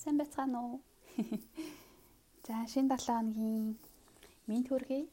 Сайн 0.00 0.16
байцгаана 0.16 0.60
уу? 0.64 0.80
За 2.46 2.64
шинэ 2.72 2.96
7 2.96 3.04
хоногийн 3.04 3.76
минь 4.48 4.64
төргий. 4.64 5.12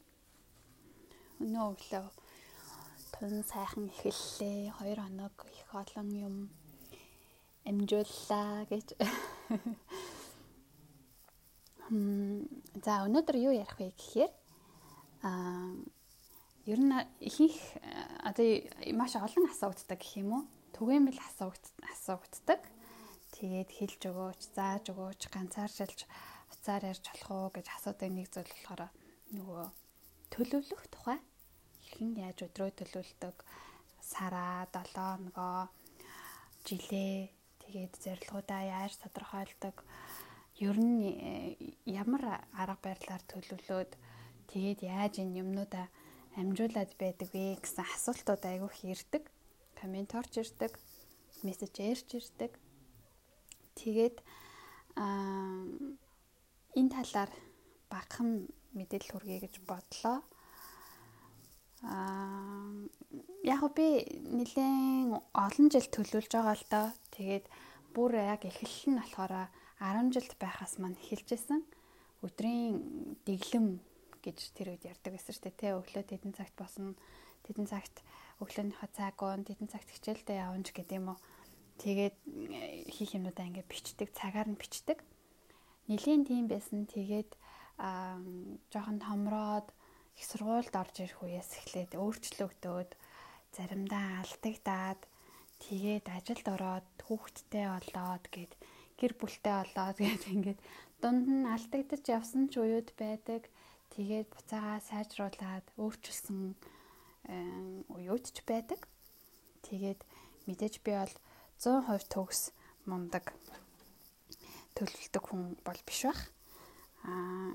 Өнөө 1.44 1.76
өглөө 1.76 2.08
тун 3.12 3.44
сайхан 3.44 3.92
эхэллээ. 3.92 4.72
2 4.80 4.96
хоног 4.96 5.36
их 5.44 5.68
олон 5.76 6.08
юм 6.16 6.48
амжууллаа 7.68 8.64
гэж. 8.72 8.96
Хм 11.84 12.48
за 12.80 13.04
өнөөдөр 13.04 13.36
юу 13.44 13.52
ярих 13.52 13.76
вэ 13.76 13.92
гэхээр 13.92 14.32
аа 15.28 15.68
ер 16.64 16.80
нь 16.80 16.96
ихэнх 17.28 17.60
одоо 18.24 18.48
маш 18.96 19.12
олон 19.20 19.52
асууддаг 19.52 20.00
гэх 20.00 20.24
юм 20.24 20.32
уу? 20.32 20.48
Түгээмэл 20.72 21.20
асууддаг 21.28 22.64
тэгээд 23.38 23.70
хэлж 23.78 24.00
өгөөч, 24.10 24.40
зааж 24.58 24.84
өгөөч, 24.90 25.22
ганцааршилж 25.30 26.00
уцаар 26.50 26.82
ярьж 26.90 27.04
болох 27.06 27.30
уу 27.30 27.48
гэж 27.54 27.66
асуудаг 27.70 28.10
нэг 28.10 28.26
зүйл 28.34 28.50
болохоор 28.50 28.82
нөгөө 29.38 29.64
төлөвлөх 30.34 30.84
тухай 30.90 31.18
хэн 31.94 32.10
яаж 32.26 32.38
өдрөө 32.50 32.70
төлөвлөдөг 32.74 33.36
сараа, 34.02 34.66
7 34.74 35.22
ногоо, 35.24 35.70
жилээ 36.66 37.30
тэгээд 37.62 37.94
зорилгоудаа 38.02 38.62
яаж 38.66 38.92
тодорхойлдог 39.02 39.76
ер 40.58 40.76
нь 40.76 41.06
э, 41.06 41.54
ямар 41.86 42.42
арга 42.58 42.82
барилаар 42.82 43.22
төлөвлөөд 43.30 43.92
тэгээд 44.50 44.80
яаж 44.82 45.14
энэ 45.22 45.38
юмнуудаа 45.42 45.86
амжуулаад 46.40 46.92
байдаг 46.98 47.28
вэ 47.34 47.58
гэсэн 47.62 47.86
асуултууд 47.94 48.42
айгүйх 48.42 48.78
ирдэг. 48.92 49.24
Коммент 49.78 50.10
орж 50.18 50.32
ирдэг, 50.42 50.72
мессеж 51.46 51.74
ярьж 51.78 52.08
ирдэг. 52.18 52.52
Тэгээд 53.78 54.16
аа 54.98 55.62
энэ 56.74 56.90
талаар 56.90 57.30
багахан 57.92 58.50
мэдээлэл 58.74 59.12
хүргэе 59.14 59.38
гэж 59.46 59.54
бодлоо. 59.62 60.18
Аа 61.86 62.74
яг 63.46 63.62
би 63.78 64.02
нэлээд 64.34 65.14
олон 65.44 65.66
жил 65.70 65.86
төлөвлөж 65.94 66.32
байгаа 66.34 66.56
л 66.58 66.66
доо. 66.74 66.86
Тэгээд 67.14 67.46
бүр 67.94 68.18
яг 68.18 68.42
эхлэл 68.42 68.90
нь 68.90 68.98
болохоор 68.98 69.46
10 69.78 70.14
жилд 70.14 70.34
байхаас 70.42 70.74
маань 70.82 70.98
эхэлжсэн. 70.98 71.62
Өдрийн 72.26 72.82
дэглэм 73.22 73.78
гэж 74.26 74.38
тэр 74.58 74.74
үед 74.74 74.84
ярьдаг 74.90 75.14
байсан 75.14 75.32
шүү 75.32 75.44
дээ. 75.46 75.60
Тэ 75.62 75.78
өглөө 75.78 76.04
тэдэн 76.10 76.34
цагт 76.34 76.54
босно. 76.58 76.98
Тэдэн 77.46 77.66
цагт 77.70 78.02
өглөөнийхөө 78.42 78.90
цаг 78.90 79.16
уун, 79.22 79.46
тэдэн 79.46 79.70
цагт 79.70 79.88
хичээлдээ 79.94 80.42
явна 80.42 80.66
ч 80.66 80.74
гэдэм 80.74 80.98
юм 80.98 81.14
уу 81.14 81.18
Тэгээд 81.78 82.16
э, 82.26 82.90
хийх 82.90 83.14
юмудаа 83.14 83.46
ингээд 83.46 83.70
бичдэг, 83.70 84.10
цагаар 84.12 84.50
нь 84.50 84.58
бичдэг. 84.58 84.98
Нилийн 85.86 86.26
тийм 86.26 86.50
байсан. 86.50 86.90
Тэгээд 86.90 87.30
аа 87.78 88.18
жоохон 88.74 88.98
томроод 88.98 89.70
их 90.18 90.24
сургуульд 90.26 90.74
орж 90.74 90.94
ирэх 91.06 91.22
үеэс 91.22 91.50
эхлээд 91.62 91.94
өөрчлөгдөөд 91.94 92.90
заримдаа 93.54 94.26
алдагдаад 94.26 95.00
тэгээд 95.62 96.06
ажилд 96.10 96.46
ороод 96.50 96.88
хүүхэдтэй 97.06 97.66
болоод 97.70 98.24
гээд 98.34 98.52
гэр 98.98 99.12
бүлтэй 99.14 99.54
болоод 99.62 99.96
гээд 100.02 100.24
ингээд 100.34 100.60
дунд 100.98 101.26
нь 101.30 101.46
алдагдаж 101.46 102.02
явсан 102.10 102.50
ч 102.50 102.58
уууд 102.58 102.90
байдаг. 102.98 103.46
Тэгээд 103.94 104.28
буцаагаа 104.34 104.82
сайжруулад 104.82 105.66
өөрчилсөн 105.78 106.58
уууд 107.94 108.24
ч 108.26 108.42
байдаг. 108.42 108.82
Тэгээд 109.62 110.02
мэдээж 110.50 110.74
би 110.82 110.92
бол 110.98 111.14
100% 111.58 112.06
төгс 112.14 112.40
мундаг 112.86 113.34
төлөвлөлтөг 114.78 115.24
хүн 115.26 115.42
бол 115.66 115.80
биш 115.82 116.06
бах. 116.06 116.22
Аа 117.02 117.50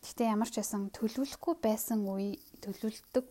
гэхдээ 0.00 0.32
ямар 0.32 0.48
ч 0.48 0.58
байсан 0.58 0.88
төлөвлөхгүй 0.96 1.54
байсан 1.60 2.08
үе 2.08 2.40
төлөвлөлтөг 2.64 3.26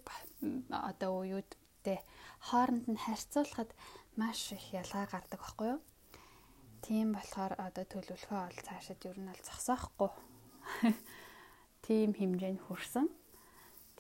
одоо 0.70 1.12
үеүүдтэй 1.26 2.00
хооронд 2.48 2.86
нь 2.94 3.02
харьцуулахад 3.02 3.74
маш 4.16 4.54
их 4.54 4.66
ялгаа 4.72 5.10
гардаг 5.10 5.42
байхгүй 5.42 5.68
юу? 5.74 5.82
Тийм 6.86 7.14
болохоор 7.18 7.54
одоо 7.58 7.86
төлөвлөхөө 7.90 8.40
ол 8.48 8.58
цаашид 8.66 9.02
ер 9.10 9.18
нь 9.18 9.30
бол 9.30 9.42
зогсоохгүй. 9.46 10.10
Тийм 11.86 12.14
хэмжээнд 12.14 12.62
хүрсэн. 12.66 13.10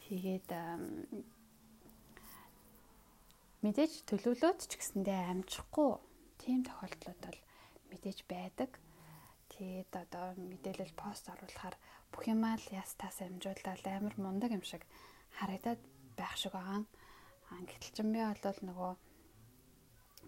Тэгээд 0.01 0.49
мэдээж 3.61 4.09
төлөвлөөд 4.09 4.59
ч 4.65 4.71
гэсэндээ 4.81 5.21
амжихгүй 5.31 5.91
тийм 6.41 6.65
тохиолдлууд 6.65 7.21
бол 7.21 7.39
мэдээж 7.93 8.19
байдаг. 8.25 8.71
Тэгээд 9.53 9.91
одоо 9.93 10.33
мэдээлэл 10.33 10.97
пост 10.97 11.29
оруулахаар 11.29 11.77
бүх 12.09 12.23
юмаа 12.25 12.57
л 12.57 12.67
ястаас 12.73 13.21
амжуулаад 13.21 13.85
амар 13.85 14.15
мундаг 14.17 14.51
юм 14.57 14.65
шиг 14.65 14.81
харагдаад 15.37 15.81
байх 16.17 16.35
шиг 16.41 16.57
байгаа. 16.57 16.81
Гэтэл 17.69 17.93
ч 17.93 17.97
би 18.01 18.19
бол 18.19 18.59
нөгөө 18.65 18.91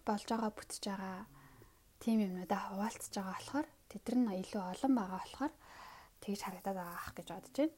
болж 0.06 0.26
байгаа 0.30 0.52
бүтэж 0.54 0.84
байгаа 0.86 1.26
тийм 2.04 2.18
юмнуудаа 2.28 2.62
хуваалцж 2.70 3.14
байгаа 3.16 3.34
болохоор 3.34 3.68
тэдэр 3.90 4.16
нь 4.20 4.30
илүү 4.44 4.64
олон 4.74 4.94
байгаа 4.94 5.20
болохоор 5.24 5.54
тэгж 6.22 6.40
харагдаад 6.44 6.78
байгаа 6.78 6.98
ах 7.00 7.12
гэж 7.18 7.28
бодож 7.32 7.56
байна. 7.58 7.76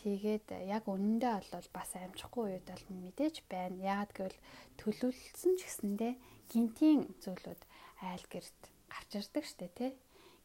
Тэгээд 0.00 0.46
яг 0.72 0.88
үнэндээ 0.88 1.52
бол 1.52 1.68
бас 1.76 1.90
амжихгүй 1.94 2.44
үед 2.56 2.66
бол 2.66 2.86
мэдээж 3.04 3.36
байна. 3.52 3.76
Яагаад 3.76 4.12
гэвэл 4.16 4.38
төлөвлөсөн 4.80 5.52
ч 5.58 5.60
гэсэндээ 5.68 6.12
гинтийн 6.48 7.00
зүйлүүд 7.22 7.62
айл 8.08 8.24
гэрт 8.32 8.60
гарч 8.88 9.10
ирдэг 9.20 9.44
штэ 9.44 9.68
тий. 9.76 9.92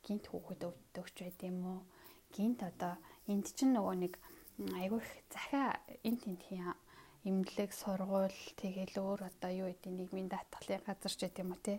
Гинт 0.03 0.28
хүүхэд 0.28 0.62
өвдөгч 0.68 1.16
байд 1.24 1.40
юм 1.47 1.57
уу? 1.63 1.81
Гинт 2.36 2.59
одоо 2.63 3.00
энд 3.31 3.47
чинь 3.56 3.74
нөгөө 3.74 3.96
нэг 4.03 4.13
айгүй 4.78 5.00
их 5.00 5.12
захиа 5.31 5.80
энэ 6.03 6.22
тентхийн 6.24 6.75
имлэг 7.28 7.72
сургууль 7.75 8.41
тэгэл 8.62 8.96
өөр 9.03 9.22
одоо 9.30 9.52
юу 9.52 9.68
гэдэг 9.69 9.91
нийгмийн 9.91 10.31
даатгалын 10.31 10.86
газар 10.88 11.13
ч 11.13 11.22
гэдэм 11.28 11.50
үү 11.53 11.59
те 11.66 11.75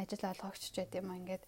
ажил 0.00 0.24
олгогч 0.24 0.62
ч 0.72 0.76
гэдэм 0.80 1.06
үү 1.10 1.18
ингээд 1.20 1.44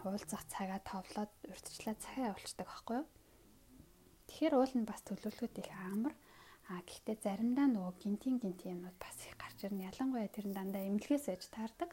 хуулцах 0.00 0.44
цагаа 0.46 0.80
товлоод 0.86 1.32
урьдчилаа 1.50 1.96
цагаа 1.98 2.30
явуулцдаг 2.30 2.66
байхгүй 2.70 2.96
юу 3.02 3.06
Тэгэхээр 4.30 4.54
уул 4.54 4.74
нь 4.78 4.86
бас 4.86 5.02
төлөвлөгөөд 5.10 5.58
их 5.58 5.74
амар. 5.90 6.14
А 6.70 6.78
гэхдээ 6.86 7.18
заримдаа 7.18 7.66
нөгөө 7.66 7.98
гинтийн 7.98 8.38
гинтийн 8.38 8.78
юмнууд 8.78 8.94
бас 9.02 9.18
их 9.26 9.34
гарч 9.34 9.66
ирнэ. 9.66 9.90
Ялангуяа 9.90 10.30
тэр 10.30 10.46
нь 10.46 10.54
дандаа 10.54 10.86
эмнэлгээс 10.86 11.34
ээж 11.34 11.50
таардаг. 11.50 11.90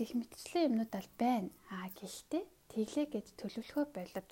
Гэх 0.00 0.16
мэтчлэн 0.16 0.72
юмнууд 0.72 0.92
аль 0.96 1.12
байна. 1.20 1.52
А 1.68 1.92
гэхдээ 1.92 2.44
тэглээ 2.72 3.06
гэж 3.12 3.26
төлөвлөгөө 3.36 3.84
байлж 3.92 4.30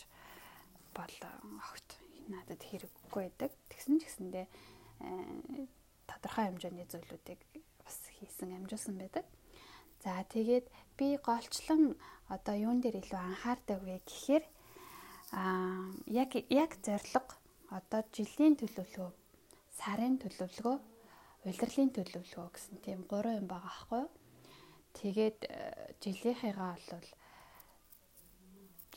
бол 0.97 1.17
огт 1.61 1.89
надад 2.33 2.65
хэрэггүй 2.65 3.23
байдаг. 3.29 3.53
Тэгсэн 3.69 4.01
ч 4.01 4.09
гэсэндээ 4.09 4.47
э, 4.49 5.69
тодорхой 6.09 6.49
хэмжээний 6.49 6.89
зүйлүүдийг 6.89 7.41
бас 7.85 8.01
хийсэн 8.17 8.57
амжуулсан 8.57 8.97
байдаг. 8.97 9.29
За 10.01 10.25
тэгээд 10.25 10.67
би 10.97 11.21
голчлон 11.21 12.01
одоо 12.33 12.57
юун 12.57 12.81
дээр 12.81 13.05
илүү 13.05 13.21
анхаардаг 13.21 13.85
вэ 13.85 14.01
гэхээр 14.09 14.45
Аа 15.33 15.89
яг 16.07 16.37
яг 16.53 16.77
зориг 16.85 17.29
одоо 17.73 18.05
жилийн 18.13 18.53
төлөвлөгөө, 18.61 19.11
сарын 19.81 20.21
төлөвлөгөө, 20.21 20.77
улирлын 21.49 21.91
төлөвлөгөө 21.97 22.49
гэсэн 22.53 22.77
тийм 22.85 23.01
гурван 23.09 23.41
юм 23.41 23.49
байгаа 23.49 23.73
аахгүй 23.73 24.01
юу? 24.05 24.13
Тэгээд 24.93 25.41
э, 25.49 25.97
жилийнхээгаа 26.05 26.77
бол 26.93 27.09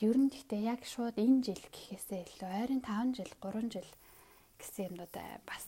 ер 0.04 0.16
нь 0.20 0.28
гэхдээ 0.28 0.60
яг 0.68 0.84
шууд 0.84 1.16
энэ 1.16 1.40
жил 1.40 1.62
гэхээсээ 1.72 2.20
илүү 2.28 2.50
ойрын 2.60 2.82
5 2.84 3.16
жил, 3.16 3.32
3 3.40 3.72
жил 3.72 3.90
гэсэн 4.60 4.92
юмнууд 4.92 5.16
бас 5.48 5.64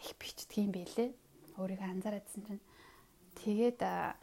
их 0.00 0.16
бичдэг 0.16 0.64
юм 0.64 0.72
байлээ. 0.72 1.12
Өөрийгөө 1.60 1.88
анзаараадсэн 1.92 2.42
чинь 2.48 2.64
тэгээд 3.36 3.80
э, 3.84 4.16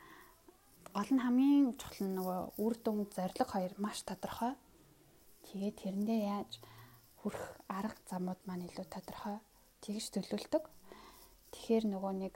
гол 0.90 1.10
нь 1.14 1.22
хамгийн 1.22 1.78
чухал 1.78 2.10
нөгөө 2.18 2.40
үр 2.66 2.74
дүн 2.82 3.06
зориг 3.14 3.46
хоёр 3.46 3.74
маш 3.78 4.02
тодорхой. 4.02 4.58
Тэгээд 5.54 5.78
тэрэндээ 5.86 6.22
яаж 6.34 6.52
хүрэх 7.22 7.46
арга 7.70 8.02
замууд 8.10 8.42
маань 8.50 8.66
илүү 8.66 8.90
тодорхой 8.90 9.38
тэгж 9.86 10.18
төлөвлөдөг. 10.18 10.66
Тэгэхээр 11.54 11.86
нөгөө 11.94 12.14
нэг 12.26 12.34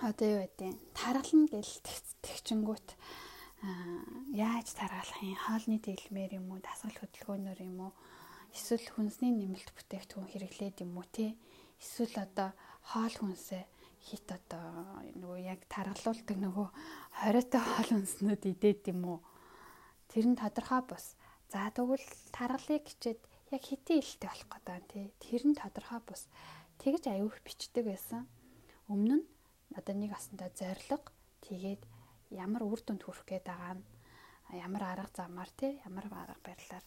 одоо 0.00 0.26
юу 0.32 0.40
гэдэг 0.48 0.80
таргална 0.96 1.44
гэл 1.52 1.74
тэгчингүүт 2.24 2.88
яаж 4.32 4.68
таргалах 4.72 5.20
юм? 5.20 5.36
Хоолны 5.36 5.76
дэлмээр 5.76 6.40
юм 6.40 6.56
уу? 6.56 6.64
Дасгал 6.64 6.96
хөдөлгөөнөөр 7.04 7.60
юм 7.68 7.78
уу? 7.84 7.92
Эсвэл 8.56 8.88
хүнсний 8.88 9.36
нэмэлт 9.36 9.76
бүтээгдэхүүн 9.76 10.32
хэрэглээд 10.32 10.88
юм 10.88 10.96
уу 10.96 11.06
те? 11.12 11.36
Эсвэл 11.84 12.16
одоо 12.16 12.56
хоол 12.80 13.12
хүнсээ 13.12 13.64
хит 14.08 14.24
одоо 14.32 15.04
нөгөө 15.20 15.38
яг 15.52 15.60
таргалуулдаг 15.68 16.36
нөгөө 16.40 16.68
хориотой 17.20 17.60
хоол 17.60 17.90
хүнснүүд 17.92 18.42
идээд 18.56 18.88
юм 18.88 19.04
уу? 19.04 19.20
Тэр 20.08 20.32
нь 20.32 20.40
тодорхой 20.40 20.80
бус 20.80 21.12
За 21.54 21.70
тэгвэл 21.70 22.02
таргалыг 22.34 22.82
хичээд 22.82 23.22
яг 23.54 23.62
хитийн 23.62 24.02
илтэй 24.02 24.26
болох 24.26 24.50
гэдэг 24.50 24.74
нь 24.74 24.90
тий. 24.90 25.06
Тэр 25.22 25.42
нь 25.46 25.54
тодорхой 25.54 26.02
бус. 26.02 26.26
Тэгж 26.82 27.06
аюух 27.14 27.38
бичдэг 27.46 27.86
байсан. 27.86 28.26
Өмнө 28.90 29.22
нь 29.22 29.26
одоо 29.78 29.94
нэг 29.94 30.18
асандаа 30.18 30.50
зориг 30.50 31.14
тэгээд 31.46 31.86
ямар 32.34 32.66
үр 32.66 32.82
дүнд 32.82 33.06
хүрэх 33.06 33.22
гээд 33.22 33.46
байгаа 33.46 33.78
нь 33.78 33.86
ямар 34.50 34.82
арга 34.82 35.14
замаар 35.14 35.46
тий 35.54 35.78
ямар 35.86 36.10
арга 36.10 36.42
барилаар 36.42 36.82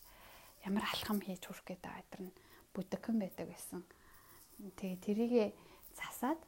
ямар 0.67 0.83
алхам 0.83 1.23
хийж 1.23 1.47
хүрэх 1.47 1.63
гээд 1.63 1.81
байгаа 1.87 2.03
гэдэг 2.03 2.21
нь 2.27 2.37
бүдэгхэн 2.75 3.17
байдаг 3.23 3.47
байсан. 3.47 3.87
Тэгээ 4.59 4.99
тэрийгэ 4.99 5.45
засаад 5.95 6.43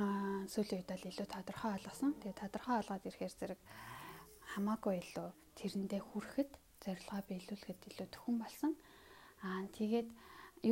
аа 0.00 0.48
сүүлийн 0.48 0.80
үед 0.80 0.88
бол 0.88 1.08
илүү 1.12 1.28
тодорхой 1.28 1.70
болгосон. 1.76 2.16
Тэгээ 2.16 2.40
тодорхой 2.40 2.80
олгоод 2.80 3.04
ирэхээр 3.04 3.34
зэрэг 3.36 3.60
хамаагүй 4.56 5.04
илүү 5.04 5.28
тэрэндээ 5.60 6.00
хүрэхэд 6.00 6.63
зорилгоо 6.82 7.20
биелүүлэхэд 7.28 7.80
илүү 7.88 8.08
төхөн 8.10 8.36
болсон. 8.42 8.72
Аа 9.46 9.68
тэгээд 9.76 10.08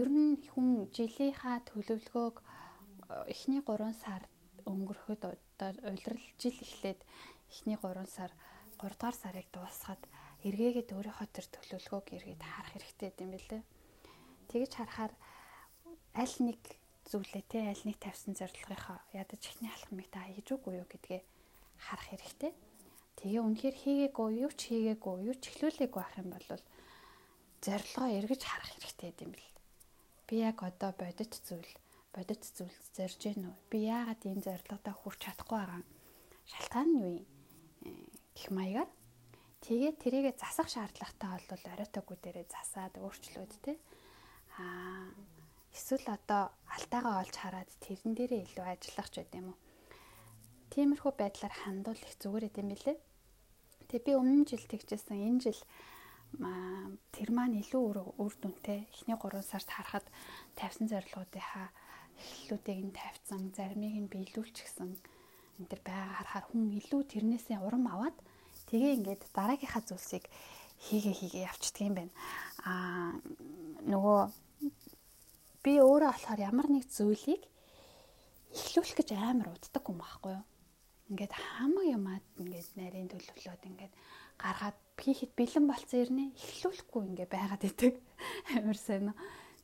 ер 0.01 0.09
нь 0.09 0.41
хүн 0.53 0.89
жилийнхаа 0.97 1.61
төлөвлөгөөг 1.69 2.37
эхний 3.33 3.61
3 3.61 3.93
сар 4.03 4.23
өнгөрөхөд 4.65 5.23
улирал 5.91 6.25
жил 6.41 6.59
эхлээд 6.65 7.01
эхний 7.53 7.77
3 7.77 8.07
сар 8.17 8.31
3 8.81 8.97
дугаар 8.97 9.17
сарыг 9.23 9.47
дуусгаад 9.53 10.03
эргээгээд 10.49 10.95
өөрийнхөө 10.97 11.29
төр 11.31 11.47
төлөвлөгөөг 11.55 12.07
эргээд 12.17 12.43
харах 12.43 12.73
хэрэгтэй 12.73 13.11
юм 13.23 13.31
билээ. 13.37 13.63
Тэгэж 14.51 14.73
харахаар 14.75 15.13
аль 16.23 16.37
нэг 16.47 16.61
зүйлээ 17.11 17.45
те 17.51 17.59
аль 17.71 17.85
нэг 17.87 17.97
тавьсан 18.01 18.35
зорилгынхаа 18.35 18.99
ядаж 19.13 19.43
ихний 19.45 19.71
алхмыг 19.71 20.09
та 20.11 20.27
хийж 20.27 20.49
үгүй 20.57 20.83
юу 20.83 20.89
гэдгээ 20.91 21.21
харах 21.87 22.09
хэрэгтэй. 22.11 22.53
Тэгээ 23.23 23.39
үнэхээр 23.39 23.77
хийгээгүй 23.79 24.29
юу 24.43 24.51
ч 24.51 24.61
хийгээгүй 24.75 25.15
юу 25.31 25.37
ч 25.39 25.55
эхлүүлээгүй 25.55 26.03
ах 26.03 26.19
юм 26.19 26.35
бол 26.35 26.49
зорилгоо 27.63 28.09
эргэж 28.19 28.43
харах 28.43 28.71
хэрэгтэй 28.75 29.15
юм 29.23 29.31
бэл 29.39 29.51
би 30.27 30.35
яг 30.43 30.59
одоо 30.67 30.91
бодит 30.91 31.31
зүйл 31.47 31.71
бодит 32.11 32.43
зүйл 32.43 32.79
зорж 32.91 33.21
гин 33.23 33.47
үү? 33.47 33.57
Би 33.71 33.79
яагаад 33.87 34.27
энэ 34.27 34.43
зорилгодоо 34.43 34.95
хүрч 34.99 35.21
чадахгүй 35.23 35.55
байгаа 35.55 35.83
шалтгаан 36.51 36.89
нь 36.91 36.99
юу 36.99 37.11
юм? 37.23 37.27
Э, 37.87 37.95
гэх 38.35 38.51
маягаар? 38.51 38.91
Тэгээд 39.63 39.97
тэрийгэ 40.03 40.33
засах 40.43 40.67
шаардлагатай 40.67 41.31
бол 41.47 41.63
оройтойгоо 41.79 42.17
дээрээ 42.19 42.47
засаад 42.51 42.99
өөрчлөөд 42.99 43.53
те. 43.63 43.79
Аа 44.59 45.07
эсвэл 45.71 46.11
одоо 46.11 46.51
алтайгаа 46.75 47.23
олж 47.23 47.35
хараад 47.39 47.71
тэрэн 47.87 48.19
дээрээ 48.19 48.43
илүү 48.51 48.67
ажиллах 48.67 49.09
ч 49.15 49.23
юм 49.31 49.55
уу 49.55 49.59
тиймэрхүү 50.75 51.13
байдлаар 51.15 51.55
хандвал 51.63 52.01
их 52.03 52.15
зүгээр 52.19 52.45
гэдэм 52.51 52.69
билээ 52.73 52.97
тэгээ 53.93 54.07
би 54.09 54.13
өмнө 54.17 54.49
жил 54.49 54.65
тэгжсэн 54.65 55.21
энэ 55.21 55.41
жил 55.45 55.61
тэр 57.13 57.29
маань 57.29 57.61
илүү 57.61 58.17
үр 58.17 58.35
дүнтэй 58.41 58.89
эхний 58.89 59.17
3 59.21 59.45
сард 59.45 59.69
харахад 59.69 60.07
тавьсан 60.57 60.89
зорилгоодынхаа 60.89 61.69
эхлэлүүдийг 62.17 62.81
нь 62.89 62.97
тавьсан, 62.97 63.53
заримыг 63.53 63.95
нь 64.01 64.13
биелүүлчихсэн 64.13 64.97
энэ 65.61 65.69
төр 65.69 65.81
байгаа 65.85 66.17
харахаар 66.17 66.45
хүн 66.49 66.73
илүү 66.81 67.03
тэрнээсээ 67.13 67.59
урам 67.61 67.85
аваад 67.93 68.17
тэгээ 68.73 68.97
ингээд 68.97 69.23
дараагийнхаа 69.37 69.85
зүйлсийг 69.85 70.25
хийгээ 70.81 71.15
хийгээ 71.21 71.47
явцдаг 71.53 71.83
юм 71.85 71.95
байна. 72.01 72.13
Аа 72.65 73.13
нөгөө 73.93 74.21
би 75.63 75.73
өөрөө 75.85 76.11
болохоор 76.11 76.41
ямар 76.41 76.67
нэг 76.73 76.85
зүйлийг 76.89 77.43
эхлүүлэх 78.57 78.97
гэж 78.99 79.09
амар 79.15 79.53
уддаг 79.53 79.85
юм 79.85 80.01
аахгүй 80.01 80.33
юу? 80.41 80.45
Ингээд 81.13 81.33
хамаг 81.37 81.85
юмад 81.93 82.25
ингээд 82.41 82.69
нарийн 82.81 83.13
төлөвлөлөөд 83.13 83.63
ингээд 83.69 83.95
гаргаад 84.41 84.79
хийхэд 84.97 85.33
бэлэн 85.37 85.67
болцсон 85.69 86.01
ирнэ 86.09 86.25
эхлүүлэхгүй 86.41 87.03
ингээ 87.13 87.29
байгаад 87.29 87.63
идэг 87.69 87.95
амар 88.57 88.79
сайн. 88.81 89.13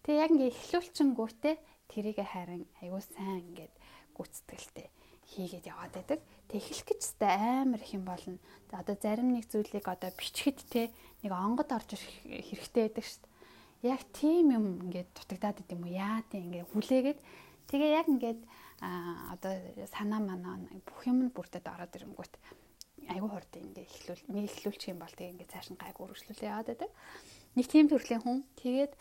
Тэгээ 0.05 0.23
яг 0.29 0.31
ингээ 0.37 0.53
эхлүүлчихэнгүүтээ 0.53 1.57
тэрийг 1.89 2.19
харин 2.21 2.69
айгуу 2.85 3.01
сайн 3.01 3.49
ингээд 3.49 3.75
гүцэтгэлтэй 4.13 4.89
хийгээд 5.29 5.69
яваад 5.73 5.93
байдаг. 5.93 6.21
Тэг 6.49 6.61
эхлэх 6.61 6.85
гэж 6.89 7.01
хэвээр 7.17 7.65
амар 7.65 7.81
их 7.81 7.93
юм 7.97 8.05
болно. 8.05 8.39
Одоо 8.73 8.97
зарим 8.97 9.33
нэг 9.33 9.45
зүйлийг 9.49 9.89
одоо 9.89 10.11
бичгэд 10.17 10.59
те 10.69 10.93
нэг 11.25 11.33
онгод 11.33 11.69
орж 11.69 11.97
хэрэгтэй 11.97 12.93
байдаг 12.93 13.05
шүү 13.05 13.21
дээ. 13.25 13.93
Яг 13.93 14.03
тийм 14.13 14.53
юм 14.57 14.67
ингээд 14.89 15.13
дутагдаад 15.13 15.63
идэм 15.65 15.85
үү 15.85 15.97
яа 15.97 16.25
тийм 16.33 16.49
ингээд 16.49 16.73
хүлээгээд 16.73 17.21
тэгээ 17.69 17.91
яг 18.01 18.07
ингээд 18.09 18.41
одоо 18.89 19.53
санаа 19.93 20.21
манаа 20.21 20.57
бүх 20.89 21.01
юм 21.07 21.29
нь 21.29 21.35
бүрдээд 21.35 21.67
ороод 21.69 21.97
ирэнгүүт 21.97 22.35
айгүй 23.09 23.31
хурд 23.31 23.53
ингээ 23.57 23.87
эхлүүл 23.89 24.23
нэг 24.33 24.45
эхлүүлчих 24.49 24.93
юм 24.93 25.01
бол 25.01 25.15
тэгээ 25.15 25.33
ингээ 25.33 25.53
цааш 25.53 25.69
нь 25.73 25.81
гайг 25.81 25.97
үргэлжлүүлээ 25.97 26.51
яваад 26.53 26.69
байдаг. 26.69 26.91
Нэг 27.57 27.67
тийм 27.69 27.87
төрлийн 27.89 28.23
хүн 28.23 28.39
тэгээд 28.61 28.93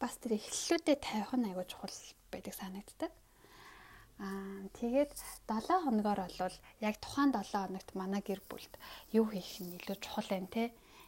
бас 0.00 0.14
тэр 0.20 0.36
эхлэлүүдээ 0.36 0.96
тавих 1.00 1.32
нь 1.36 1.48
айгүй 1.48 1.66
чухал 1.68 1.96
байдаг 2.32 2.54
санагддаг. 2.56 3.12
Аа 4.20 4.68
тэгээд 4.76 5.12
7 5.48 5.84
хоногор 5.84 6.20
бол 6.28 6.56
яг 6.84 6.94
тухайн 7.00 7.32
7 7.32 7.56
хоногт 7.56 7.90
манай 7.96 8.20
гэр 8.20 8.40
бүлд 8.44 8.72
юу 9.16 9.24
хийх 9.32 9.64
нь 9.64 9.76
илүү 9.80 9.96
чухал 10.04 10.28
байна 10.28 10.48
те. 10.52 10.64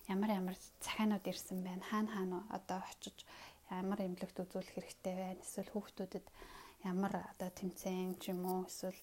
Ямар 0.08 0.30
ямар 0.40 0.56
цахианууд 0.80 1.24
ирсэн 1.28 1.60
байна. 1.60 1.84
Хаана 1.84 2.10
хаана 2.12 2.38
одоо 2.48 2.80
очиж 2.88 3.16
ямар 3.80 4.00
эмнэлэгт 4.04 4.38
үзүүлэх 4.44 4.74
хэрэгтэй 4.76 5.14
байна. 5.16 5.40
Эсвэл 5.40 5.72
хүүхдүүдэд 5.72 6.26
ямар 6.84 7.12
одоо 7.32 7.50
тэмцээн 7.50 8.20
ч 8.20 8.34
юм 8.34 8.44
уу 8.44 8.68
эсвэл 8.68 9.00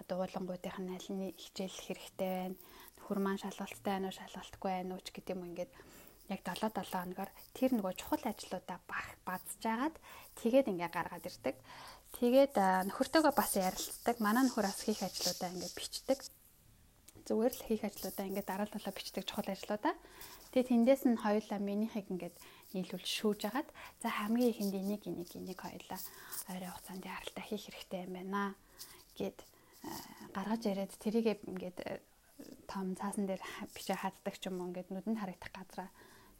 одоо 0.00 0.22
уулангуудынх 0.22 0.78
нь 0.82 0.94
аль 0.94 1.10
нь 1.10 1.34
хичээл 1.34 1.78
хэрэгтэй 1.86 2.30
байна. 2.30 2.56
Нөхөр 2.98 3.18
маань 3.22 3.42
шалгалттай 3.42 3.92
байна 3.98 4.08
уу, 4.10 4.18
шалгалтгүй 4.18 4.70
байна 4.70 4.92
уу 4.94 5.02
ч 5.04 5.08
гэдэг 5.14 5.34
юм 5.34 5.42
ингээд 5.48 5.72
яг 6.28 6.40
7 6.40 6.72
7 6.72 6.88
хоногор 6.88 7.30
тэр 7.52 7.70
нөгөө 7.76 7.94
чухал 8.00 8.24
ажлуудаа 8.24 8.78
бадж 9.28 9.48
жагаад 9.60 9.96
тэгээд 10.40 10.70
ингээ 10.72 10.90
гаргаад 10.92 11.28
ирдэг. 11.28 11.56
Тэгээд 12.16 12.54
нөхөртөөгөө 12.88 13.34
бас 13.36 13.52
ярилцдаг. 13.58 14.16
Манай 14.24 14.46
нөхөр 14.46 14.66
бас 14.70 14.80
хийх 14.86 15.02
ажлуудаа 15.04 15.52
ингээ 15.52 15.72
бичдэг. 15.76 16.18
Зүгээр 17.28 17.52
л 17.52 17.66
хийх 17.68 17.82
ажлуудаа 17.84 18.24
ингээ 18.24 18.46
дараа 18.46 18.68
талаа 18.70 18.94
бичдэг 18.94 19.24
чухал 19.28 19.50
ажлуудаа. 19.52 19.94
Тэгээд 20.52 20.70
тэндээс 20.70 21.02
нь 21.10 21.20
хоёулаа 21.20 21.58
минийхийг 21.60 22.08
ингээд 22.08 22.36
нийлүүлж 22.74 23.06
шүүж 23.06 23.40
агаад 23.48 23.68
за 24.02 24.08
хамгийн 24.10 24.52
ихэнд 24.52 24.74
энийг 24.74 25.02
энийг 25.06 25.30
энийг 25.38 25.60
хоёулаа 25.62 26.00
ойрын 26.50 26.74
хугацаанд 26.74 27.04
яралтай 27.06 27.44
хийх 27.46 27.64
хэрэгтэй 27.70 28.00
юм 28.06 28.12
байна 28.18 28.42
гэд 29.18 29.38
гаргаж 30.34 30.62
яриад 30.66 30.92
тэрийг 30.98 31.38
ингээд 31.46 31.78
э, 31.86 32.02
том 32.66 32.96
цаасан 32.98 33.26
дээр 33.26 33.42
бичээ 33.74 33.98
хаддаг 34.00 34.34
ч 34.40 34.50
юм 34.50 34.58
уу 34.58 34.74
ингээд 34.74 34.90
нүдэнд 34.90 35.20
харагдах 35.20 35.52
газараа 35.54 35.90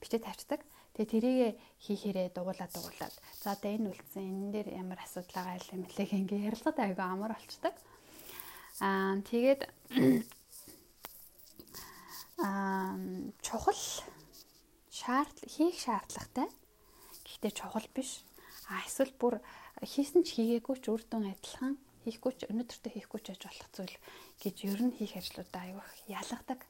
бичээ 0.00 0.20
тавьчихдаг. 0.24 0.60
Тэгээ 0.94 1.12
тэрийг 1.14 1.58
хийхээрээ 1.84 2.28
дугуулаад 2.34 2.72
дугуулаад 2.74 3.14
за 3.42 3.48
одоо 3.54 3.70
энэ 3.70 3.90
үлдсэн 3.90 4.24
энэ 4.26 4.52
дээр 4.54 4.68
ямар 4.82 4.98
асуудал 5.02 5.34
байгаа 5.34 5.58
юм 5.74 5.82
лээ 5.86 6.10
ингээ 6.22 6.46
ярилцаад 6.50 6.78
айгүй 6.78 7.06
амар 7.06 7.32
болчдаг. 7.34 7.74
Аа 8.82 9.14
тэгээд 9.30 9.60
аа 12.46 12.98
чухал 13.46 13.82
шаардлага 14.94 15.50
хийх 15.50 15.76
шаардлагатай. 15.82 16.48
Гэхдээ 17.26 17.52
чухал 17.58 17.88
биш. 17.90 18.22
А 18.70 18.86
эсвэл 18.86 19.10
бүр 19.18 19.42
хийсэн 19.82 20.22
ч 20.22 20.38
хийгээгүй 20.38 20.76
ч 20.78 20.86
үр 20.94 21.02
дүн 21.02 21.34
адилхан 21.34 21.74
хийхгүй 22.06 22.32
ч 22.38 22.40
өнөөдөртөө 22.46 22.92
хийхгүй 22.94 23.20
ч 23.24 23.26
яж 23.34 23.42
болох 23.42 23.70
зүйл 23.74 23.96
гэж 24.38 24.56
ер 24.70 24.80
нь 24.86 24.94
хийх 24.94 25.18
ажлуудаа 25.18 25.62
аюух 25.66 25.90
ялгадаг. 26.06 26.60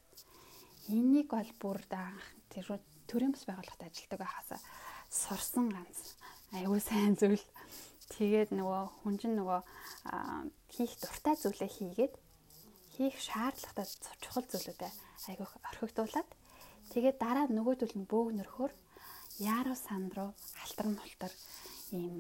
Энийг 0.89 1.29
бол 1.29 1.53
бүр 1.61 1.79
даах 1.91 2.25
тэр 2.49 2.81
төрийн 3.05 3.37
бас 3.37 3.45
байгууллагад 3.45 3.87
ажилладаг 3.93 4.21
байхасаа 4.25 4.61
сурсан 5.13 5.67
ганц 5.69 6.17
аюу 6.57 6.81
сайн 6.81 7.15
зүйл. 7.21 7.45
Тэгээд 8.15 8.57
нөгөө 8.57 8.83
хүн 9.05 9.15
чинь 9.21 9.37
нөгөө 9.37 9.61
хийх 10.73 10.93
дуртай 11.03 11.35
зүйлээ 11.37 11.71
хийгээд 11.77 12.15
хийх 12.95 13.17
шаардлагатай 13.21 13.87
чухал 14.23 14.47
зүйлүүдээ 14.49 14.93
айгүйх 15.29 15.53
орхигдуулаад 15.73 16.29
тэгээд 16.93 17.17
дараа 17.25 17.47
нөгөөдөл 17.49 17.95
нь 17.99 18.11
бөөгнөрхөөр 18.13 18.73
яаруу 19.41 19.79
сан 19.87 20.05
руу 20.17 20.31
алтар 20.65 20.87
мултар 20.99 21.33
ийм 21.99 22.17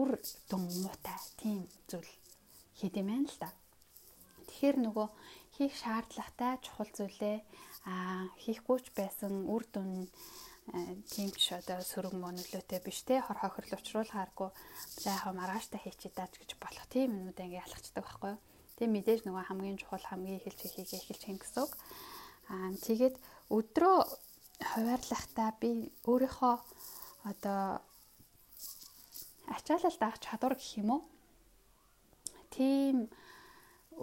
үр 0.00 0.10
дүн 0.48 0.64
муутай 0.82 1.18
тийм 1.40 1.60
зүйл 1.90 2.12
хийдэм 2.78 3.06
байх 3.10 3.30
л 3.34 3.38
да. 3.42 3.50
Тэгэхээр 4.46 4.76
нөгөө 4.86 5.08
хийх 5.56 5.74
шаардлагатай 5.82 6.52
чухал 6.64 6.90
зүйлээ 6.96 7.38
аа 7.92 8.30
хийхгүй 8.42 8.78
ч 8.84 8.86
байсан 8.96 9.32
үр 9.54 9.64
дүн 9.74 10.08
тийм 11.12 11.30
ч 11.34 11.58
одоо 11.58 11.82
сөрөг 11.82 12.14
мөнөлөөтэй 12.14 12.80
биш 12.86 13.02
те 13.08 13.18
хор 13.20 13.38
хохирол 13.40 13.74
учруулахааргүй 13.80 14.50
яг 15.10 15.22
маргааштай 15.34 15.80
хийчихэд 15.82 16.14
даач 16.16 16.32
гэж 16.38 16.50
болох 16.62 16.86
тийм 16.92 17.10
юмнуудаа 17.18 17.46
ингээ 17.46 17.64
ялгчдаг 17.66 18.04
байхгүй 18.06 18.30
юу. 18.32 18.40
Тэгээ 18.78 18.94
мэдээж 18.94 19.20
нөгөө 19.26 19.44
хамгийн 19.48 19.80
чухал 19.82 20.06
хамгийн 20.06 20.38
эхэлж 20.38 20.60
хийхийг 20.62 20.88
эхэлж 20.94 21.22
хийн 21.26 21.40
гэсэн 21.42 21.62
үг. 21.66 21.72
Аа 22.52 22.70
тэгээд 22.86 23.14
өдрөө 23.58 23.98
хуваарлахтаа 24.70 25.50
би 25.60 25.70
өөрийнхөө 26.10 26.54
одоо 27.30 27.62
ачаалал 29.56 29.96
даах 30.00 30.18
чадвар 30.24 30.54
гэх 30.56 30.70
юм 30.82 30.90
уу 30.94 31.02
тийм 32.54 32.96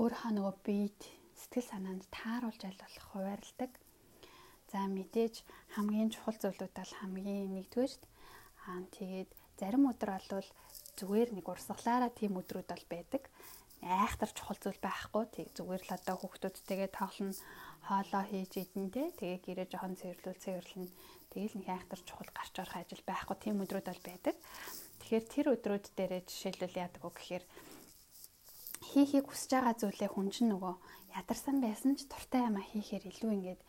өөрийнхөө 0.02 0.32
нөгөө 0.36 0.56
биед 0.66 1.00
сэтгэл 1.40 1.70
санаанд 1.72 2.04
тааруулж 2.18 2.62
аль 2.66 2.82
болох 2.84 3.06
хуваарлдаг. 3.12 3.72
За 4.72 4.80
мэдээж 4.98 5.36
хамгийн 5.76 6.10
чухал 6.12 6.38
зүйлүүд 6.42 6.74
бол 6.76 6.94
хамгийн 7.00 7.48
нэгдүгээрт 7.56 8.04
аа 8.68 8.82
тэгээд 8.98 9.30
зарим 9.60 9.84
өдөр 9.92 10.12
бол 10.32 10.50
зүгээр 11.00 11.30
нэг 11.34 11.46
урсгалаараа 11.48 12.12
тийм 12.20 12.34
өдрүүд 12.42 12.68
бол 12.74 12.86
байдаг. 12.94 13.24
Айхтар 13.84 14.32
чухал 14.34 14.58
зүйл 14.58 14.82
байхгүй. 14.82 15.24
Тэг 15.30 15.48
зүгээр 15.54 15.84
л 15.86 15.92
одоо 15.94 16.16
хүүхдүүдтэйгээ 16.18 16.90
тоглоно, 16.94 17.38
хоолоо 17.86 18.24
хийж 18.26 18.54
идэн 18.58 18.88
тэ. 18.90 19.14
Тэгээ 19.18 19.40
гэрээ 19.46 19.68
жоохон 19.70 19.96
цэвэрлүүл 20.00 20.44
цэвэрлэн. 20.44 20.88
Тэгээл 21.32 21.58
нэг 21.62 21.70
айхтар 21.70 22.02
чухал 22.02 22.32
гарч 22.34 22.54
орох 22.58 22.76
ажил 22.82 23.04
байхгүй. 23.06 23.38
Тим 23.38 23.62
өдрүүд 23.62 23.88
бол 23.90 24.04
байдаг. 24.06 24.36
Тэгэхээр 25.02 25.26
тэр 25.30 25.48
өдрүүд 25.54 25.86
дээрээ 25.94 26.22
жишээлбэл 26.26 26.82
яадаг 26.82 27.04
вэ 27.06 27.12
гэхээр 27.14 27.46
хийхийг 28.92 29.26
хүсэж 29.30 29.52
байгаа 29.56 29.76
зүйлээ 29.78 30.10
хүн 30.12 30.28
чинь 30.34 30.52
нөгөө 30.52 30.74
ядарсан 31.18 31.58
байсан 31.62 31.96
ч 31.98 32.10
туртай 32.10 32.44
юм 32.48 32.58
а 32.60 32.64
хийхээр 32.64 33.04
илүү 33.10 33.32
ингээд 33.36 33.62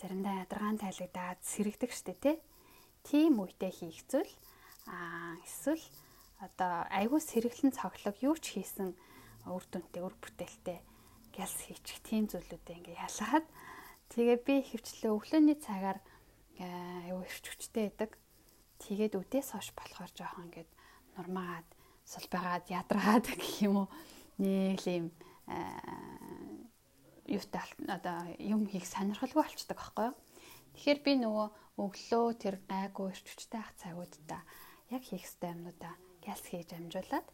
заримдаа 0.00 0.42
ядаргаан 0.42 0.78
тайлагдаад 0.82 1.40
сэрэгдэг 1.42 1.90
штэ 1.92 2.14
тий. 2.18 2.36
Тийм 3.06 3.38
үедээ 3.42 3.72
хийх 3.72 4.04
зүйл 4.10 4.32
аа 4.90 5.38
эсвэл 5.46 5.84
одоо 6.42 6.86
айгүй 6.90 7.20
сэргэлэн 7.22 7.72
цоглог 7.74 8.16
юу 8.22 8.36
ч 8.38 8.58
хийсэн 8.58 8.94
үр 9.46 9.64
дүнтэй 9.66 10.02
үр 10.02 10.14
бүтээлтэй 10.22 10.78
гялс 11.32 11.56
хийчих 11.66 11.98
тийм 12.04 12.28
зүйлүүдээ 12.28 12.76
ингээ 12.78 13.02
ялгаад 13.02 13.46
тэгээ 14.12 14.38
би 14.44 14.54
хөвчлээ 14.62 15.10
өглөөний 15.10 15.58
цагаар 15.58 15.98
аюу 16.60 17.24
ирч 17.24 17.46
хүчтэй 17.48 17.90
байдаг. 17.90 18.10
Тэгээд 18.82 19.16
үдээс 19.18 19.56
хойш 19.56 19.72
болохоор 19.74 20.12
жоохон 20.12 20.46
ингээд 20.52 20.70
нурмаагаад 21.16 21.68
сулбайгаад 22.04 22.66
ядраад 22.68 23.24
гэх 23.40 23.56
юм 23.64 23.86
уу 23.86 23.88
нэг 24.38 24.82
юм 24.86 25.06
юутай 27.26 27.64
одоо 27.88 28.18
юм 28.38 28.66
хийх 28.66 28.86
сонирхолгүй 28.86 29.42
болчдөг 29.42 29.78
байхгүй 29.78 30.06
юу. 30.10 30.16
Тэгэхээр 30.76 31.00
би 31.04 31.12
нөгөө 31.22 31.48
өглөө 31.80 32.26
тэр 32.42 32.56
гайгүй 32.68 33.06
ирч 33.12 33.26
хүчтэй 33.26 33.60
ах 33.60 33.72
цагуудаа 33.80 34.42
яг 34.92 35.02
хийх 35.06 35.24
ёстой 35.24 35.54
юмнуудаа 35.54 35.94
гялс 36.20 36.44
хийж 36.44 36.70
амжуулаад 36.76 37.26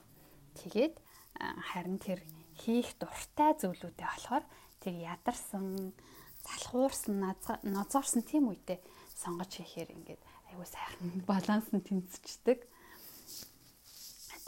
тэгээд 0.58 0.94
харин 1.38 1.98
тэр 2.02 2.20
хийх 2.58 2.98
дуртай 2.98 3.54
зүйлүүдээ 3.62 4.08
болохоор 4.08 4.44
тэг 4.82 4.94
ядарсан 4.98 5.94
залхуурсан 6.42 7.16
нозоорсон 7.62 8.22
тийм 8.26 8.50
үедээ 8.50 8.78
сонгож 9.14 9.50
хийхээр 9.54 9.94
ингээд 9.94 10.22
айгүй 10.50 10.66
сайхан 10.66 11.22
баланс 11.30 11.68
нь 11.74 11.84
тэнцвчдэг. 11.86 12.58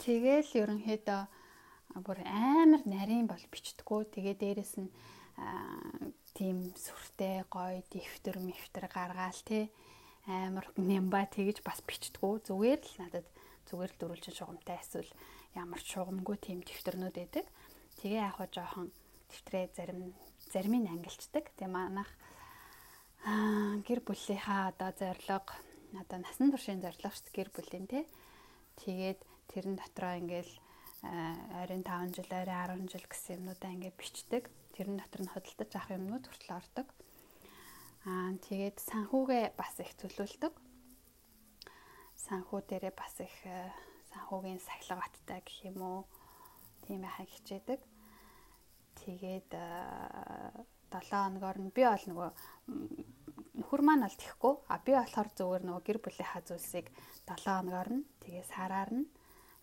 Тэгэл 0.01 0.49
ерөнхийдөө 0.61 1.21
бүр 1.99 2.19
амар 2.25 2.81
нарийн 2.87 3.27
бол 3.27 3.43
бичдэггүй. 3.51 4.01
Тэгээ 4.15 4.35
дээрэс 4.41 4.73
нь 4.81 4.89
тийм 6.33 6.73
сүртэй 6.73 7.45
гоё 7.51 7.83
дэвтэр 7.91 8.37
мэвтэр 8.39 8.85
гаргаал 8.89 9.41
те 9.45 9.69
амар 10.25 10.65
нямба 10.79 11.27
тэгж 11.27 11.61
бас 11.61 11.83
бичдэггүй. 11.85 12.47
Зүгээр 12.47 12.81
л 12.81 12.95
надад 13.03 13.27
зүгээр 13.67 13.91
л 13.91 13.99
дөрүлжин 13.99 14.35
шугамтай 14.35 14.79
эсвэл 14.79 15.11
ямар 15.55 15.81
ч 15.83 15.97
шугамгүй 15.97 16.37
тийм 16.39 16.59
дэвтэрнүүд 16.63 17.15
байдаг. 17.15 17.45
Тэгээ 17.99 18.23
яг 18.23 18.35
хоо 18.39 18.47
жоохон 18.47 18.87
дэвтрээ 19.29 19.65
зарим 19.75 20.15
заримыг 20.51 20.87
ангилчдаг. 20.87 21.51
Тэгээ 21.55 21.71
манайх 21.71 22.09
гэр 23.87 23.99
бүлийнхаа 24.01 24.71
одоо 24.71 24.91
зорилго 24.95 25.53
одоо 25.99 26.17
насан 26.23 26.51
туршийн 26.51 26.81
зорилго 26.81 27.11
шүү 27.11 27.35
гэр 27.35 27.49
бүлийн 27.51 27.87
те. 27.87 28.07
Тэгээд 28.79 29.19
тэрэн 29.51 29.75
дотроо 29.75 30.13
ингээл 30.17 30.53
ойрын 31.03 31.83
5 31.83 32.15
жил, 32.15 32.31
ойрын 32.31 32.87
10 32.87 32.91
жил 32.93 33.05
гэсэн 33.09 33.35
юмнуудаа 33.41 33.71
ингээд 33.75 33.99
бичдэг. 33.99 34.43
Тэрэн 34.73 34.97
дотор 34.97 35.21
нь 35.27 35.33
хөдөлтөж 35.33 35.71
авах 35.75 35.91
юмнууд 35.97 36.25
хүртэл 36.25 36.55
ордог. 36.55 36.87
Аа 38.07 38.33
тэгээд 38.39 38.77
санхүүгээ 38.79 39.43
бас 39.59 39.75
их 39.83 39.91
төлөвлөдөг. 39.99 40.53
Санхүү 42.15 42.59
дээрээ 42.69 42.93
бас 42.95 43.15
их 43.19 43.35
санхүүгийн 44.11 44.59
сахилга 44.59 45.01
баттай 45.01 45.39
гэх 45.41 45.59
юм 45.71 45.79
уу 45.81 45.99
тийм 46.85 47.01
байхыг 47.07 47.29
хичээдэг. 47.31 47.79
Тэгээд 48.99 49.49
7 50.91 51.07
хоногор 51.07 51.57
нь 51.63 51.71
би 51.71 51.83
бол 51.87 52.05
нөгөө 52.11 52.29
нөхөр 53.63 53.81
маань 53.87 54.03
бол 54.03 54.17
тэхгүй 54.19 54.53
а 54.67 54.75
би 54.83 54.91
болохоор 54.91 55.29
зүгээр 55.39 55.63
нөгөө 55.63 55.83
гэр 55.87 55.99
бүлийнхаа 56.03 56.43
зүйлсийг 56.43 56.87
7 57.23 57.47
хоногор 57.47 57.89
нь 57.95 58.03
тэгээ 58.19 58.45
сараар 58.51 58.91
нь 58.91 59.07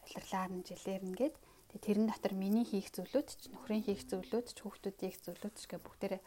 улирлаар 0.08 0.50
нь 0.56 0.64
жилээр 0.64 1.04
нь 1.04 1.18
гээд 1.20 1.36
тэгээ 1.68 1.84
тэрэн 1.84 2.06
дотор 2.08 2.32
миний 2.32 2.64
хийх 2.64 2.88
зүйлүүд 2.96 3.28
ч 3.28 3.52
нөхрийн 3.52 3.84
хийх 3.84 4.02
зүйлүүд 4.08 4.46
ч 4.48 4.58
хүүхдүүдийн 4.64 5.10
хийх 5.12 5.20
зүйлүүд 5.20 5.54
ч 5.60 5.62
гэ 5.68 5.76
бүгдээрээ 5.84 6.22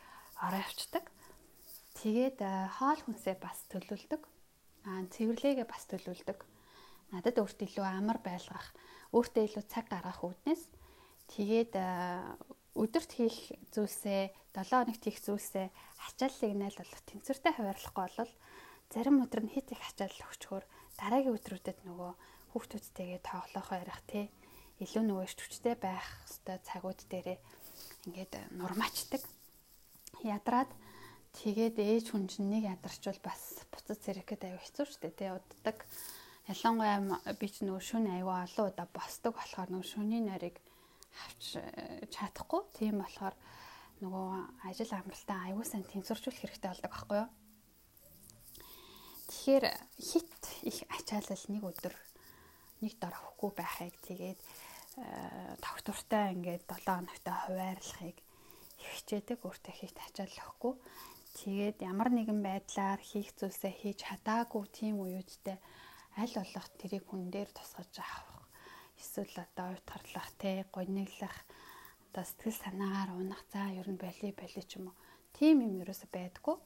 ороо 0.45 0.61
явцдаг. 0.61 1.05
Тэгээд 1.97 2.39
хоол 2.77 3.01
хүнсээ 3.01 3.35
бас 3.41 3.65
төлөвлөдөг. 3.73 4.21
Аа 4.85 5.01
цэвэрлэгээ 5.09 5.65
бас 5.65 5.83
төлөвлөдөг 5.89 6.39
надад 7.11 7.37
өөртөө 7.37 7.67
илүү 7.67 7.85
амар 7.85 8.19
байлгах, 8.23 8.67
өөртөө 9.11 9.43
илүү 9.47 9.63
цаг 9.67 9.85
гаргах 9.91 10.23
үүднээс. 10.23 10.63
Тэгээд 11.31 11.73
өдөрт 12.75 13.11
хийх 13.11 13.55
зүйлсээ 13.75 14.31
7 14.55 14.71
хоногт 14.71 15.03
хийх 15.03 15.19
зүйлсээ 15.19 15.67
ачааллыг 16.07 16.53
найлуулах 16.55 17.01
тэнцвэртэй 17.07 17.53
хуваарлахгүй 17.55 18.07
бол 18.15 18.33
зарим 18.91 19.23
өдөр 19.23 19.43
нь 19.47 19.53
хит 19.55 19.71
их 19.75 19.83
ачаалал 19.83 20.27
өгчхөөр 20.31 20.65
дараагийн 20.99 21.35
өдрүүдэд 21.35 21.79
нөгөө 21.87 22.11
хүүхдүүдтэйгээ 22.51 23.19
тоглохоо 23.23 23.77
ярих 23.79 23.99
тий 24.07 24.25
илүү 24.83 25.03
нөгөө 25.07 25.25
иш 25.27 25.35
хүчтэй 25.35 25.75
байх 25.79 26.07
хэвээр 26.27 26.61
цагууд 26.67 26.99
дээрээ 27.11 27.39
ингээд 28.07 28.33
нурмаачдаг. 28.55 29.23
Ядраад 30.23 30.71
тэгээд 31.37 31.75
ээж 31.79 32.05
хүн 32.11 32.27
чинь 32.27 32.51
нэг 32.51 32.67
ядарчвал 32.71 33.19
бас 33.23 33.63
буцаж 33.71 33.99
зэрэхэд 34.03 34.47
аюу 34.47 34.59
хэцүү 34.59 34.85
шүү 34.89 35.01
дээ 35.05 35.15
тий 35.15 35.29
уддаг 35.31 35.77
Ялангуяа 36.51 37.33
би 37.39 37.47
ч 37.47 37.63
нөгөө 37.63 37.79
шүн 37.79 38.11
аюу 38.11 38.35
олон 38.35 38.67
удаа 38.67 38.87
босдог 38.91 39.33
болохоор 39.39 39.71
нөгөө 39.71 39.87
шүний 39.87 40.19
нарыг 40.19 40.59
авч 41.23 41.55
э, 41.63 42.03
чадахгүй. 42.11 42.61
Тийм 42.75 42.99
болохоор 42.99 43.35
нөгөө 44.03 44.27
ажил 44.67 44.91
амралтаа 44.91 45.47
аюу 45.47 45.63
сан 45.63 45.87
тэнцвэржүүлэх 45.87 46.43
хэрэгтэй 46.43 46.69
болдог 46.71 46.91
байхгүй 46.91 47.17
юу? 47.23 47.29
Тэгэхээр 49.31 49.65
хит 49.95 50.43
их 50.67 50.77
ачаалал 50.91 51.45
нэг 51.47 51.63
өдөр 51.63 51.95
нэг 52.83 52.93
дор 52.99 53.15
авахгүй 53.15 53.51
байхыг 53.55 53.95
тэгээд 54.03 54.39
тогтвортой 55.63 56.35
ингээд 56.35 56.67
7 56.67 56.83
хоногтой 56.83 57.35
хуваарлахыг 57.47 58.17
хичээдэг 58.75 59.39
өөртөө 59.39 59.73
хийх 59.79 59.95
ачаалал 59.95 60.41
өгөхгүй. 60.43 60.73
Тэгээд 61.39 61.77
ямар 61.87 62.09
нэгэн 62.11 62.43
байдлаар 62.43 62.99
хийх 62.99 63.31
зүйлсээ 63.39 63.71
хийж 63.71 64.03
чадаагүй 64.03 64.67
тийм 64.75 64.99
үеүүдтэй 64.99 65.57
аль 66.19 66.35
болох 66.35 66.67
тэрийг 66.79 67.05
хүн 67.07 67.31
дээр 67.31 67.49
тусгаж 67.55 67.93
авах 67.99 68.49
эсвэл 69.01 69.35
одоо 69.45 69.67
утгарлах 69.75 70.29
те 70.41 70.65
гониглах 70.75 71.35
одоо 72.11 72.23
сэтгэл 72.27 72.57
санаагаар 72.63 73.09
унах. 73.15 73.41
За 73.53 73.71
ер 73.79 73.87
нь 73.87 74.01
боли 74.03 74.35
боли 74.35 74.61
ч 74.67 74.75
юм 74.77 74.91
уу. 74.91 74.95
Тийм 75.31 75.63
юм 75.63 75.79
ерөөсө 75.81 76.07
байдгүй. 76.11 76.57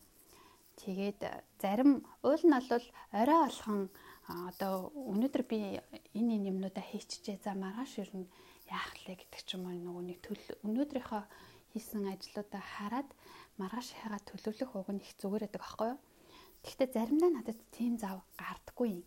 Тэгээд 0.81 1.21
зарим 1.61 2.03
уул 2.25 2.43
нь 2.43 2.57
бол 2.69 2.85
орой 3.21 3.39
алхан 3.45 3.79
одоо 4.49 4.89
өнөөдөр 5.11 5.43
би 5.45 5.57
энэ 6.17 6.31
энэ 6.35 6.49
юмнуудаа 6.51 6.81
хийчихээ. 6.81 7.45
За 7.45 7.53
маргааш 7.53 7.93
ер 8.03 8.11
нь 8.17 8.27
яах 8.67 8.91
лээ 9.05 9.21
гэдэг 9.21 9.41
ч 9.45 9.49
юм 9.55 9.69
уу 9.69 9.77
нөгөө 9.77 10.03
нэг 10.09 10.19
төлөв 10.25 10.57
өнөөдрийнхөө 10.65 11.23
хийсэн 11.71 12.03
ажлуудаа 12.09 12.63
хараад 12.73 13.09
маргаашийнхаа 13.61 14.19
төлөвлөх 14.25 14.71
уг 14.75 14.89
нь 14.91 15.03
их 15.05 15.13
зүгээр 15.21 15.45
байдаг 15.45 15.63
аахгүй 15.63 15.89
юу? 15.93 15.99
Гэхдээ 16.65 16.89
заримдаа 16.89 17.31
надад 17.31 17.59
тийм 17.69 17.93
зав 18.01 18.25
гардаггүй. 18.41 18.89
юм. 18.97 19.03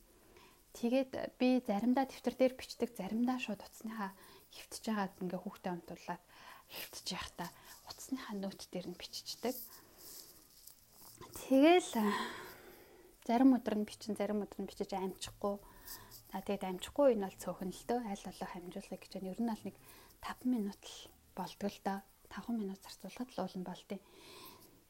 Тэгээд 0.78 1.10
би 1.42 1.58
заримдаа 1.66 2.06
дэвтэр 2.06 2.34
дээр 2.38 2.54
бичдэг, 2.54 2.94
заримдаа 2.94 3.42
шууд 3.42 3.66
утасныхаа 3.66 4.14
хөвтөж 4.54 4.82
байгаад 4.86 5.14
ингээ 5.18 5.40
хүүхдээ 5.42 5.72
унтуулад 5.74 6.22
хөвтөж 6.70 7.06
явахдаа 7.18 7.50
утасныхаа 7.90 8.34
нөт 8.38 8.70
дээр 8.70 8.86
нь 8.86 8.94
биччихдэг. 8.94 9.58
Тэгэл 11.34 11.90
зарим 13.26 13.58
өдөр 13.58 13.74
нь 13.74 13.88
бичин, 13.90 14.14
зарим 14.14 14.46
өдөр 14.46 14.62
нь 14.62 14.70
бичиж 14.70 14.94
амжихгүй. 14.94 15.58
За 16.30 16.38
тэгээд 16.46 16.70
амжихгүй 16.70 17.18
энэ 17.18 17.26
бол 17.26 17.42
цөөхөн 17.42 17.74
л 17.74 17.84
дөө 17.88 18.00
аль 18.06 18.26
болох 18.28 18.52
амжуулах 18.54 19.02
гэж 19.02 19.12
байна. 19.18 19.32
Ер 19.34 19.40
нь 19.42 19.50
бол 19.50 19.64
нэг 19.66 19.76
5 20.22 20.46
минут 20.46 20.82
л 20.86 20.98
болдгоо 21.34 21.70
л 21.74 21.80
доо. 21.82 21.98
5 22.30 22.54
минут 22.54 22.80
зарцуулахад 22.86 23.30
л 23.34 23.42
уулан 23.42 23.64
болдیں۔ 23.66 24.00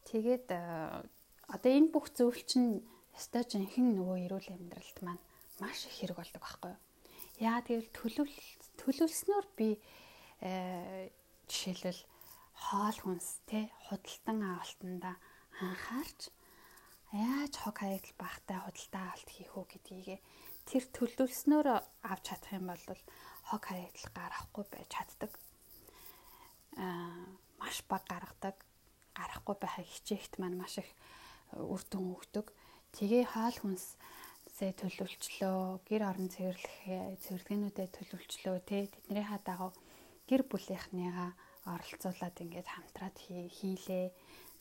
Тэгээд 0.05 0.47
одоо 0.53 1.71
энэ 1.73 1.93
бүх 1.95 2.13
зөвлөл 2.13 2.45
чинь 2.45 2.85
ёстой 3.17 3.43
жинхэнэ 3.49 3.97
нөгөө 3.97 4.19
эрүүл 4.29 4.53
амьдралд 4.53 4.99
маань 5.01 5.23
маш 5.61 5.87
их 5.87 5.95
хэрэг 5.99 6.17
болдог 6.19 6.43
байхгүй 6.43 6.71
юу. 6.73 6.81
Яа 7.39 7.59
тэгвэл 7.63 7.91
төлөв 7.95 8.29
төлөвлснөөр 8.79 9.47
би 9.59 9.79
э, 10.43 11.11
жишээлбэл 11.51 12.03
хоол 12.55 12.99
хүнс 12.99 13.43
те 13.47 13.71
худалдан 13.87 14.39
авалтанда 14.43 15.13
анхаарч 15.63 16.31
яаж 17.15 17.55
хог 17.63 17.77
хаягдл 17.79 18.15
багтай 18.19 18.59
худалдан 18.63 19.05
авалт 19.07 19.31
хийх 19.31 19.53
үү 19.55 19.67
гэдгийг 19.71 20.21
тэр 20.69 20.85
төлөвлснөөр 20.93 21.67
авч 22.05 22.25
чадах 22.27 22.53
юм 22.53 22.67
бол 22.69 23.03
хог 23.49 23.63
хаягдл 23.65 24.07
гарахгүй 24.13 24.65
байж 24.69 24.89
чаддаг. 24.93 25.33
Аа 26.77 27.25
маш 27.59 27.83
баг 27.89 28.05
гаргадаг. 28.07 28.57
Гарахгүй 29.17 29.57
байхыг 29.59 29.89
хичээхт 29.89 30.39
маань 30.39 30.61
маш 30.61 30.79
их 30.83 30.91
үр 31.57 31.83
дүн 31.91 32.15
өгдөг. 32.15 32.53
Тэгээ 32.93 33.25
хаал 33.35 33.57
хүнс 33.59 33.97
сая 34.59 34.75
төлөвлөлчлөө, 34.75 35.87
гэр 35.87 36.03
орон 36.11 36.27
цэвэрлэх 36.35 36.75
цэвэрлэгнүүдэд 37.23 37.91
төлөвлөлчлөө 37.95 38.57
тий 38.67 38.91
тэднийхээ 38.91 39.41
дагав 39.47 39.71
гэр 40.27 40.43
бүлийнхнийгаа 40.51 41.31
оролцуулаад 41.75 42.37
ингээд 42.43 42.67
хамтраад 42.75 43.17
хийлээ. 43.55 44.11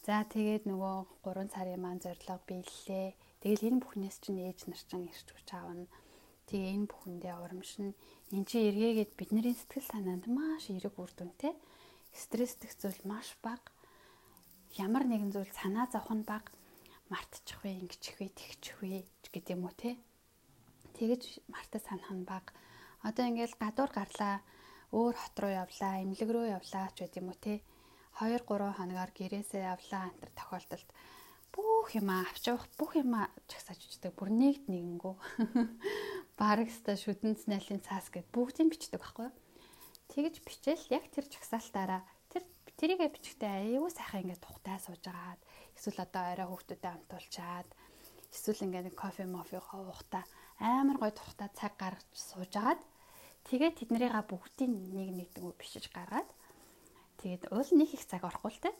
За 0.05 0.21
тэгээд 0.21 0.69
нөгөө 0.69 1.25
3 1.25 1.49
сарын 1.49 1.81
маань 1.81 2.03
зорилго 2.05 2.37
биеллээ. 2.45 3.17
Тэгэл 3.41 3.67
энэ 3.73 3.81
бүхнээс 3.81 4.17
чинь 4.21 4.39
ээж 4.45 4.59
нар 4.69 4.81
чинь 4.85 5.09
ирч 5.09 5.27
хүч 5.33 5.49
аавна. 5.57 5.89
Тэгээ 6.45 6.75
энэ 6.77 6.89
бүхэндээ 6.93 7.35
урамшин 7.41 7.89
эн 8.37 8.43
чи 8.45 8.69
эргээгээд 8.69 9.11
бидний 9.17 9.55
сэтгэл 9.57 9.91
санаанд 9.91 10.25
маш 10.29 10.69
эерэг 10.69 10.93
үр 10.93 11.11
дүнтэй. 11.17 11.57
Стресстэх 12.13 12.71
зүйл 12.77 13.01
маш 13.03 13.33
бага. 13.41 13.65
Ямар 14.77 15.09
нэгэн 15.09 15.33
зүйл 15.33 15.51
санаа 15.57 15.89
зовх 15.89 16.13
нь 16.13 16.21
бага. 16.21 16.53
Мартчих 17.07 17.63
вэ, 17.63 17.79
ингэчих 17.79 18.19
вэ, 18.19 18.27
тэгчих 18.35 18.77
вэ 18.83 19.07
гэдэг 19.31 19.55
юм 19.55 19.67
уу 19.67 19.75
те. 19.75 19.95
Тэгэж 20.97 21.47
мартаж 21.47 21.83
санах 21.87 22.11
нь 22.11 22.27
бага. 22.27 22.51
Одоо 23.03 23.23
ингээл 23.31 23.55
гадуур 23.55 23.91
гарлаа 23.93 24.43
өөр 24.91 25.15
хот 25.15 25.35
руу 25.39 25.53
явлаа, 25.63 26.03
эмнэлэг 26.03 26.29
рүү 26.31 26.45
явлаа 26.57 26.91
ч 26.91 27.07
гэдэм 27.07 27.31
үү 27.31 27.37
те. 27.39 27.53
2 28.19 28.43
3 28.43 28.75
хоногоор 28.75 29.11
гэрээсээ 29.13 29.63
явлаа 29.71 30.09
энэ 30.09 30.35
тохиолдолд 30.35 30.89
бүх 31.53 31.95
юм 31.95 32.09
авч 32.11 32.43
явах 32.51 32.67
бүх 32.75 32.97
юм 32.99 33.13
чагсааж 33.47 33.81
үздэг. 33.87 34.11
Бүр 34.17 34.29
нэгд 34.33 34.67
нэгэнгүү. 34.67 35.15
Барагста 36.39 36.97
шүдэнц 36.97 37.47
найлын 37.47 37.81
цаас 37.81 38.11
гэд 38.11 38.27
бүгдийг 38.35 38.73
бичдэг 38.73 38.99
байхгүй 39.01 39.29
юу? 39.29 39.35
Тэгэж 40.11 40.35
бичээл 40.43 40.85
яг 40.91 41.05
тэр 41.13 41.25
чагсаалтаараа 41.29 42.01
тэр 42.29 42.43
тэрийгэ 42.77 43.09
бичгтээ 43.09 43.73
аюу 43.73 43.89
сайхан 43.89 44.27
ингээд 44.27 44.43
тухтай 44.43 44.77
сууж 44.81 45.03
агаад 45.07 45.41
эсвэл 45.77 46.03
одоо 46.03 46.23
орой 46.33 46.47
хүүхдүүдэд 46.49 46.91
амтуулчаад 46.91 47.69
эсвэл 48.33 48.65
ингээд 48.65 48.97
кофе 48.97 49.23
мофи 49.29 49.61
хоохта 49.61 50.25
амар 50.57 50.97
гой 50.99 51.11
тухтай 51.15 51.49
цаг 51.53 51.73
гаргаж 51.77 52.09
сууж 52.13 52.53
агаад 52.57 52.81
Тэгээд 53.47 53.79
тэднэрийга 53.79 54.27
бүгдийг 54.27 54.67
нэг 54.67 55.09
нэг 55.15 55.29
дэгөө 55.31 55.55
бишиж 55.55 55.87
гаргаад 55.95 56.27
тэгээд 57.23 57.47
уул 57.55 57.69
нэг 57.79 57.95
их 57.95 58.03
цаг 58.03 58.27
орохгүй 58.27 58.51
л 58.51 58.59
те. 58.59 58.71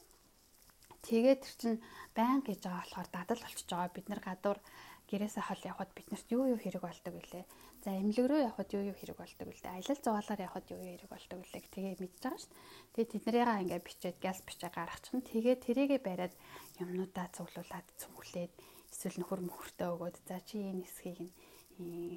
Тэгээд 1.08 1.40
тэр 1.40 1.56
чин 1.56 1.74
байн 2.12 2.44
гэж 2.44 2.68
байгаа 2.68 2.84
болохоор 2.84 3.08
дадал 3.08 3.40
болчихж 3.48 3.70
байгаа. 3.72 3.96
Бид 3.96 4.08
нар 4.12 4.20
гадуур 4.20 4.60
гэрээсээ 5.08 5.44
хол 5.48 5.64
явхад 5.72 5.92
биднэрт 5.96 6.28
юу 6.36 6.52
юу 6.52 6.60
хэрэг 6.60 6.84
болдог 6.84 7.14
вүлээ. 7.16 7.46
За 7.84 7.94
эмнэлэг 7.94 8.26
рүү 8.28 8.42
явхад 8.50 8.70
юу 8.74 8.84
юу 8.90 8.98
хэрэг 8.98 9.18
болдог 9.22 9.48
вүлээ. 9.48 9.74
Аялал 9.78 10.02
зугаалаар 10.02 10.42
явхад 10.48 10.66
юу 10.74 10.82
юу 10.82 10.92
хэрэг 10.98 11.12
болдог 11.12 11.38
вүлээ. 11.40 11.62
Тэгээ 11.72 11.96
мэдж 12.02 12.18
байгаа 12.24 12.42
шүү 12.42 12.52
дээ. 12.52 12.94
Тэгээд 12.94 13.12
тэднэрийгаа 13.14 13.62
ингээ 13.64 13.82
бичээд 13.86 14.18
газ 14.18 14.40
бичээ 14.44 14.72
гаргачихна. 14.74 15.30
Тэгээд 15.30 15.60
тэрийгэ 15.66 15.98
бариад 16.02 16.34
юмнуудаа 16.82 17.28
цуглуулад 17.32 17.88
цүмглээд 18.02 18.54
эсвэл 18.92 19.18
нөхөр 19.22 19.42
мөхөртөө 19.46 19.90
өгөөд 19.94 20.18
за 20.26 20.38
чи 20.42 20.58
энэ 20.58 20.84
хэсгийг 20.84 21.20
нь 21.22 21.32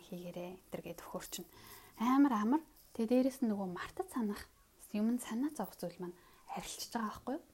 хийгээрээ 0.09 0.50
энэ 0.73 0.81
гээд 0.81 1.00
өхөрчин 1.05 1.45
амар 2.00 2.33
амар. 2.40 2.62
Тэгээ 2.97 3.11
дээрэс 3.31 3.38
нь 3.45 3.50
нөгөө 3.52 3.69
мартаж 3.69 4.09
санах 4.11 4.43
юм 4.97 5.21
санаа 5.21 5.52
зовх 5.55 5.76
зүйл 5.76 6.00
маань 6.00 6.17
арилчж 6.57 6.90
байгаа 6.90 7.07
байхгүй 7.12 7.35
юу? 7.37 7.45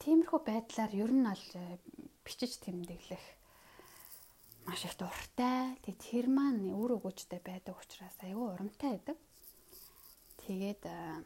Тиймэрхүү 0.00 0.40
байдлаар 0.46 0.92
ер 0.94 1.12
нь 1.12 1.26
бол 1.26 1.46
э, 1.58 1.76
бичиж 2.24 2.62
тэмдэглэх 2.62 3.24
маш 4.66 4.82
их 4.84 4.98
дуртай. 4.98 5.78
Тэгээ 5.86 6.02
тэр 6.02 6.26
маань 6.26 6.74
үр 6.74 6.98
өгөөжтэй 6.98 7.38
байдаг 7.38 7.78
учраас 7.78 8.18
аюу 8.26 8.50
урамтай 8.50 8.98
байдаг. 8.98 9.18
Тэгээд 10.42 10.82
э, 10.90 11.22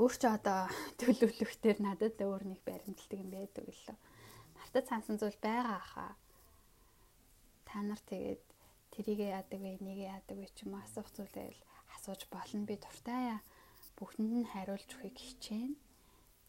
өөр 0.00 0.14
ч 0.16 0.22
одоо 0.24 0.72
төлөвлөхтөр 1.00 1.76
надад 1.84 2.16
өөр 2.16 2.42
нэг 2.48 2.60
баримталдаг 2.64 3.18
юм 3.20 3.28
байдаг 3.28 3.64
лөө. 3.68 3.96
Мартаж 4.56 4.84
сансан 4.88 5.20
зүйл 5.20 5.36
байгаа 5.44 5.80
хаа. 5.84 6.12
Та 7.68 7.84
нар 7.84 8.00
тэгээд 8.08 8.40
тэрийгээ 8.96 9.36
яадаг 9.36 9.60
вэ, 9.60 9.84
нэгээ 9.84 10.08
яадаг 10.16 10.36
вэ 10.40 10.48
ч 10.56 10.64
юм 10.64 10.80
уу 10.80 10.84
асуух 10.84 11.12
зүйлээ 11.12 11.52
л 11.52 11.60
асууж 11.92 12.24
болно. 12.32 12.64
Би 12.64 12.80
дуртай 12.80 13.36
бүхэнд 14.00 14.32
нь 14.32 14.48
хариулж 14.48 14.88
өгөхийг 14.96 15.16
хичээнэ. 15.20 15.76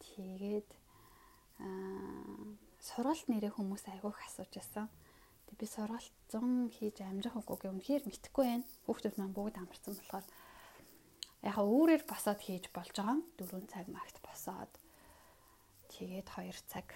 Тэгээд 0.00 0.70
аа 1.60 2.71
сургалт 2.82 3.26
нэрээ 3.30 3.54
хүмүүс 3.54 3.86
айгүйх 3.86 4.18
асууж 4.26 4.50
байсан. 4.58 4.90
Тэг 5.46 5.56
би 5.62 5.66
сургалт 5.70 6.14
100 6.34 6.74
хийж 6.74 6.98
амжих 7.06 7.38
үгүй 7.38 7.70
үнэхээр 7.70 8.02
мэдэхгүй 8.10 8.44
байна. 8.50 8.66
Хүүхдүүд 8.90 9.16
маань 9.22 9.36
бүгд 9.38 9.56
амарсан 9.62 9.94
болохоор 9.94 10.26
яг 11.46 11.56
өөрөөр 11.62 12.02
босоод 12.10 12.40
хийж 12.42 12.64
болж 12.74 12.94
байгаа. 12.98 13.22
4 13.38 13.70
цаг 13.70 13.86
магт 13.86 14.16
босоод 14.26 14.72
тэгээд 15.94 16.26
2 16.26 16.58
цаг 16.66 16.88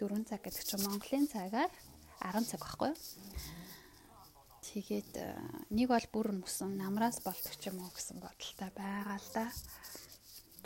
4 0.00 0.28
цаг 0.28 0.40
гэдэг 0.44 0.64
чинь 0.64 0.84
Монголын 0.84 1.26
цагаар 1.28 1.72
10 2.20 2.48
цаг 2.48 2.60
байхгүй 2.64 2.92
юу? 2.92 3.00
Тэгээд 4.66 5.12
э, 5.16 5.30
нэг 5.72 5.88
бол 5.88 6.06
бүр 6.12 6.28
мөсөн 6.42 6.76
намраас 6.76 7.22
болдог 7.24 7.54
ч 7.54 7.70
юм 7.70 7.80
уу 7.80 7.92
гэсэн 7.94 8.18
бодолтой 8.20 8.70
байгаа 8.74 9.16
л 9.16 9.28
да. 9.32 9.46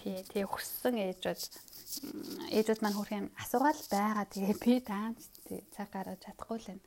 Тий, 0.00 0.16
тий 0.32 0.44
хүссэн 0.48 0.96
ээжүүд 0.96 1.40
ээжүүд 2.56 2.80
маань 2.80 2.96
хөрх 2.96 3.12
юм 3.12 3.28
асуугаал 3.36 3.84
байгаа. 3.92 4.24
Тэгээ 4.32 4.56
би 4.56 4.74
тий 4.80 5.60
цаг 5.76 5.88
гаргаж 5.92 6.24
чадахгүй 6.24 6.56
л 6.56 6.68
байна. 6.72 6.84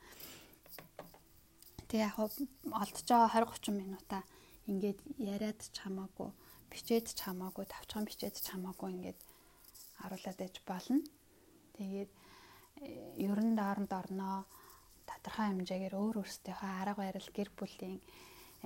Тэгээ 1.86 2.06
яг 2.10 2.18
олдож 2.18 3.06
байгаа 3.06 3.30
20 3.38 3.70
30 3.70 3.78
минутаа 3.78 4.22
ингээд 4.66 4.98
яриад 5.22 5.60
ч 5.62 5.76
хамаагүй, 5.78 6.30
бичээд 6.72 7.06
ч 7.14 7.22
хамаагүй, 7.22 7.64
тавчхан 7.70 8.02
бичээд 8.02 8.34
ч 8.34 8.50
хамаагүй 8.50 8.90
ингээд 8.98 9.20
харуулад 10.02 10.38
ээж 10.42 10.56
болно. 10.66 10.98
Тэгээд 11.78 12.10
э, 12.82 13.22
ерөн 13.30 13.54
дооронд 13.54 13.92
орноо 13.94 14.42
тодорхой 15.06 15.54
хэмжээгээр 15.54 15.94
өөр 15.94 16.16
өөрсдийнхөө 16.24 16.70
арга 16.82 16.98
барил 16.98 17.30
гэр 17.30 17.50
бүлийн 17.54 18.00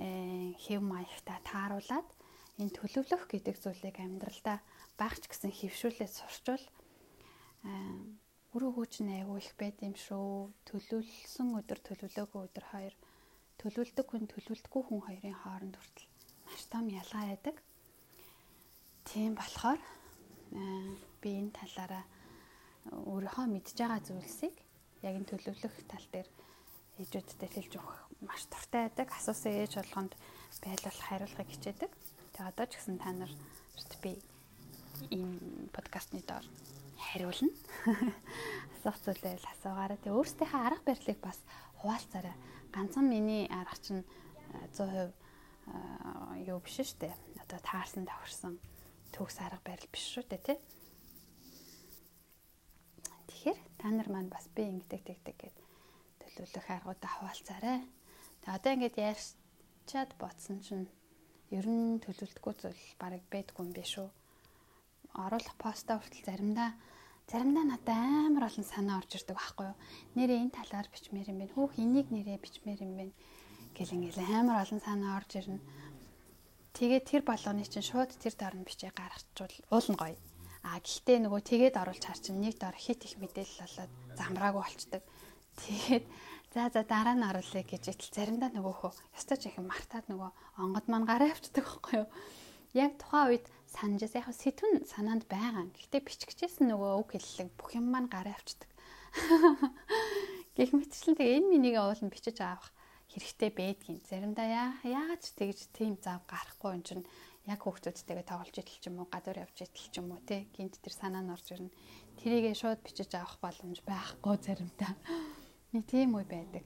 э, 0.01 0.55
хэв 0.57 0.81
маягтай 0.81 1.37
тааруулаад 1.45 2.07
энэ 2.59 2.75
төлөвлөх 2.75 3.23
гэдэг 3.31 3.55
зүйлийг 3.63 3.97
амьдралдаа 4.03 4.59
багч 4.99 5.31
гэсэн 5.31 5.51
хөвшүүлээд 5.55 6.11
сурчвал 6.11 6.65
үр 8.55 8.63
өгөөч 8.67 8.93
нь 9.03 9.15
айгүй 9.15 9.39
их 9.39 9.53
байд 9.55 9.77
юм 9.79 9.95
шүү. 9.95 10.51
Төлөвлөсөн 10.67 11.47
өдөр 11.59 11.79
төлөвлөөгүй 11.87 12.41
өдөр 12.49 12.65
хоёр 12.71 12.95
төлөвлөдөг 13.59 14.07
хүн 14.07 14.25
төлөвлөдөггүй 14.27 14.83
хүн 14.87 15.01
хоёрын 15.07 15.37
хооронд 15.39 15.75
хүртэл 15.79 16.07
маш 16.47 16.63
том 16.71 16.85
ялгаа 16.89 17.23
байдаг. 17.31 17.55
Тийм 19.07 19.31
болохоор 19.39 19.79
би 21.21 21.29
энэ 21.39 21.55
талаараа 21.55 22.03
өөрийнхөө 22.89 23.45
мэдж 23.53 23.77
байгаа 23.77 24.01
зүйлсийг 24.03 24.55
яг 25.05 25.13
энэ 25.15 25.29
төлөвлөх 25.31 25.75
тал 25.91 26.07
дээр 26.11 26.29
ээжүүдтэй 26.99 27.49
хэлж 27.53 27.73
өгөх 27.79 27.97
маш 28.25 28.43
дуртай 28.51 28.89
байдаг. 28.89 29.07
Асуусан 29.13 29.53
ээж 29.55 29.73
болгонд 29.77 30.13
байлуулах 30.63 31.07
хариулгыг 31.07 31.49
хичээдэг. 31.53 31.91
Тэгээ 32.39 32.55
одоо 32.55 32.67
ч 32.71 32.79
гэсэн 32.79 33.03
та 33.03 33.11
нарт 33.11 33.35
би 33.99 34.15
энэ 35.11 35.67
подкастны 35.75 36.23
доор 36.23 36.47
хариулна. 36.95 37.51
Асуух 38.79 38.95
зүйлээ 39.03 39.43
л 39.43 39.51
асуугаарай. 39.59 39.99
Тэгээ 39.99 40.15
өөрсдийнхөө 40.15 40.61
арга 40.63 40.87
барилыг 40.87 41.19
бас 41.19 41.35
хуваалцаарай. 41.83 42.31
Ганцхан 42.71 43.11
миний 43.11 43.43
арга 43.51 43.75
чинь 43.83 44.07
100% 44.71 45.11
юу 46.47 46.63
биш 46.63 46.79
шүү 46.79 47.11
дээ. 47.11 47.15
Одоо 47.43 47.59
таарсан 47.59 48.07
давхарсан 48.07 48.55
төгс 49.11 49.35
арга 49.43 49.59
барил 49.59 49.91
биш 49.91 50.07
шүү 50.15 50.23
дээ 50.31 50.39
тий. 50.39 50.59
Тэгэхээр 53.27 53.59
та 53.83 53.91
нар 53.91 54.07
маань 54.07 54.31
бас 54.31 54.47
би 54.55 54.63
ингэдэг 54.63 55.03
тэгдэг 55.03 55.35
гэд 55.43 55.57
төлөвлөх 56.23 56.67
аргуудаа 56.71 57.11
хуваалцаарай. 57.19 57.83
Тэгээ 58.47 58.55
одоо 58.55 58.71
ингэж 58.79 58.95
ярьчаад 58.95 60.15
бодсон 60.15 60.63
чинь 60.63 60.87
ер 61.49 61.65
нь 61.65 62.01
төлөвлөлтгүй 62.03 62.53
зүйл 62.61 62.83
барыг 63.01 63.23
байдгүй 63.33 63.61
юм 63.65 63.71
биш 63.73 63.97
үү? 63.97 64.09
Оруулах 65.17 65.55
поста 65.57 65.97
хүртэл 65.97 66.29
заримдаа 66.29 66.77
заримдаа 67.29 67.65
надад 67.65 67.89
амар 67.93 68.49
олон 68.49 68.65
санаа 68.65 69.01
орж 69.01 69.17
ирдэг 69.17 69.37
байхгүй 69.37 69.65
юу? 69.69 69.77
Нэрээ 70.17 70.39
энэ 70.45 70.57
талаар 70.57 70.87
бичмээр 70.89 71.31
юм 71.33 71.37
байна. 71.41 71.55
Хүүх 71.57 71.73
энийг 71.81 72.07
нэрээ 72.13 72.37
бичмээр 72.41 72.79
юм 72.85 72.93
байна. 72.97 73.13
Гэл 73.77 73.95
ингээл 73.97 74.21
амар 74.29 74.57
олон 74.63 74.81
санаа 74.81 75.17
орж 75.17 75.31
ирнэ. 75.37 75.61
Тэгээд 76.77 77.05
тэр 77.09 77.21
болгоны 77.25 77.65
чинь 77.65 77.85
шууд 77.85 78.13
тэр 78.17 78.33
дор 78.37 78.55
нь 78.57 78.65
бичээ 78.65 78.93
гаргачвал 78.93 79.55
уулна 79.73 79.97
гоё. 79.97 80.17
А 80.63 80.77
гэхдээ 80.79 81.17
нөгөө 81.25 81.41
тэгээд 81.49 81.75
оруулж 81.81 82.03
хар 82.03 82.19
чинь 82.19 82.41
нэг 82.41 82.61
дор 82.61 82.75
хит 82.77 83.01
их 83.05 83.17
мэдээлэл 83.17 83.61
болоод 83.63 83.91
замраагүй 84.19 84.61
болчдөг. 84.61 85.03
Тэгээд 85.59 86.05
за 86.53 86.69
за 86.73 86.81
дараа 86.83 87.13
нь 87.13 87.27
оруулъя 87.29 87.61
гэж 87.61 87.83
итэл 87.93 88.09
заримдаа 88.09 88.49
нөгөөхөө 88.49 88.91
ёстой 89.17 89.37
ч 89.37 89.43
их 89.53 89.57
мартаад 89.61 90.09
нөгөө 90.09 90.29
онгод 90.57 90.85
маань 90.89 91.05
гараа 91.05 91.29
авчдаг 91.29 91.61
байхгүй 91.61 91.95
юу. 92.01 92.07
Яг 92.73 92.97
тухайн 92.97 93.29
үед 93.29 93.45
санджээс 93.69 94.17
яг 94.17 94.27
сэтвэн 94.33 94.85
санаанд 94.89 95.29
байгаа. 95.29 95.69
Гэхдээ 95.69 96.01
бичгчээс 96.01 96.55
нөгөө 96.65 96.91
үг 97.01 97.09
хэллэг 97.13 97.49
бүх 97.53 97.77
юм 97.77 97.93
маань 97.93 98.09
гараа 98.09 98.33
авчдаг. 98.33 98.69
Гэх 100.57 100.73
мэтчлэн 100.73 101.17
тэгээ 101.17 101.37
энэ 101.37 101.49
минийг 101.53 101.75
уулын 101.77 102.09
бичиж 102.09 102.41
авах 102.41 102.73
хэрэгтэй 103.13 103.49
байдгийн. 103.53 104.01
Заримдаа 104.09 104.77
яагаад 104.85 105.21
ч 105.21 105.33
тэгж 105.37 105.59
тийм 105.73 105.97
зав 106.01 106.25
гарахгүй 106.29 106.77
юм 106.77 106.83
чинь 106.85 107.05
яг 107.49 107.61
хүүхдүүдтэйгээ 107.65 108.25
тоглож 108.29 108.53
идэл 108.57 108.77
ч 108.81 108.85
юм 108.89 109.01
уу 109.01 109.07
гадуур 109.09 109.41
явж 109.45 109.57
идэл 109.65 109.89
ч 109.89 109.95
юм 109.97 110.13
уу 110.13 110.21
те 110.25 110.45
гинт 110.53 110.77
тэр 110.77 110.93
санаа 110.93 111.25
нь 111.25 111.33
орж 111.33 111.45
ирнэ. 111.53 111.73
Тэрийгээ 112.21 112.53
шууд 112.53 112.81
бичиж 112.85 113.09
авах 113.17 113.41
боломж 113.41 113.81
байхгүй 113.81 114.35
заримдаа. 114.37 114.93
Нэг 115.73 115.83
тийм 115.85 116.17
үе 116.17 116.25
байдаг. 116.25 116.65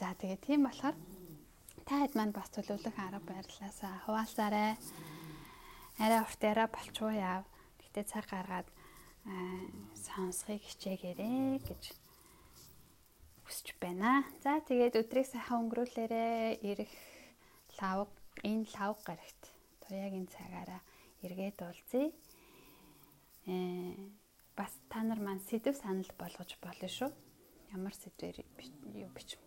За 0.00 0.16
тэгээ 0.16 0.40
тийм 0.40 0.64
болохоор 0.64 0.96
Таад 1.90 2.14
маань 2.14 2.30
бас 2.30 2.46
төлөвлөх 2.54 2.96
арга 3.02 3.18
барилаасаа 3.26 4.06
хуваалцаарай. 4.06 4.78
Арай 5.98 6.20
урт 6.22 6.42
яриа 6.46 6.70
болчуу 6.70 7.10
яав. 7.10 7.42
Гэтэ 7.82 8.06
цаг 8.06 8.30
гаргаад 8.30 8.68
сонсхийг 9.98 10.62
хичээгээрэй 10.70 11.58
гэж 11.66 11.82
хүсэж 13.42 13.74
байна. 13.82 14.22
За 14.38 14.62
тэгээд 14.62 15.02
өдрийг 15.02 15.26
сайхан 15.26 15.66
өнгөрүүлээрэй. 15.66 16.62
Ирэх 16.62 16.92
лав 17.82 18.06
энэ 18.46 18.70
лав 18.78 18.94
гарагт 19.02 19.42
туяагийн 19.82 20.30
цагаараа 20.30 20.80
эргээд 21.26 21.58
уулзъя. 21.58 22.14
Э 23.50 23.98
бас 24.54 24.70
та 24.86 25.02
нар 25.02 25.18
маань 25.18 25.42
сэдв 25.42 25.74
санал 25.74 26.06
болгож 26.14 26.54
болно 26.62 26.86
шүү. 26.86 27.10
Ямар 27.70 27.94
сэдвэр 27.94 28.42
юу 28.98 29.10
бич 29.14 29.38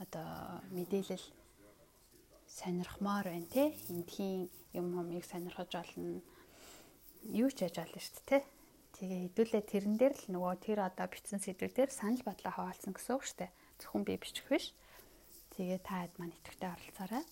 одоо 0.00 0.64
мэдээлэл 0.72 1.26
сонирхмоор 2.48 3.26
байна 3.28 3.48
те. 3.52 3.76
Эндхийн 3.92 4.48
юм 4.72 4.86
юмыг 4.96 5.24
сонирхож 5.28 5.72
олно. 5.76 6.24
Юу 7.28 7.50
ч 7.52 7.68
яж 7.68 7.76
олно 7.84 8.00
шүү 8.00 8.16
дээ 8.24 8.28
те. 8.28 8.38
Тэгээ 8.96 9.20
хэдүүлээ 9.28 9.62
тэрэн 9.68 9.96
дээр 10.00 10.14
л 10.16 10.26
нөгөө 10.34 10.54
тэр 10.64 10.78
одоо 10.88 11.06
бичсэн 11.08 11.40
сэдвүүдээр 11.44 11.90
санал 11.92 12.24
бодлоо 12.24 12.52
хаваалсан 12.52 12.92
гэсэн 12.96 13.12
үг 13.16 13.24
шүү 13.28 13.38
дээ. 13.44 13.50
Зөвхөн 13.80 14.04
би 14.08 14.14
бичих 14.16 14.46
биш. 14.48 14.72
Тэгээ 15.52 15.80
та 15.84 16.04
хэд 16.04 16.14
маань 16.16 16.36
идэвхтэй 16.36 16.68
оролцоорой. 16.68 17.24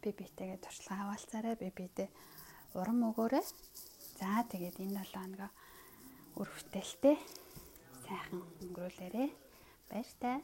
Би 0.00 0.10
битэйгээ 0.12 0.58
туршлага 0.60 1.00
хаваалцаарай. 1.08 1.54
Би 1.56 1.68
битэй 1.72 2.08
урам 2.76 3.00
өгөөрэй. 3.10 3.44
За 4.20 4.44
тэгээд 4.48 4.76
энэ 4.80 5.02
7 5.08 5.16
хоногоо 5.16 5.50
үр 6.40 6.48
бүтээлтэй 6.48 7.16
сайхан 8.12 8.40
өнгөрүүлээрэй. 8.60 9.28
Баяр 9.88 10.08
таа. 10.20 10.38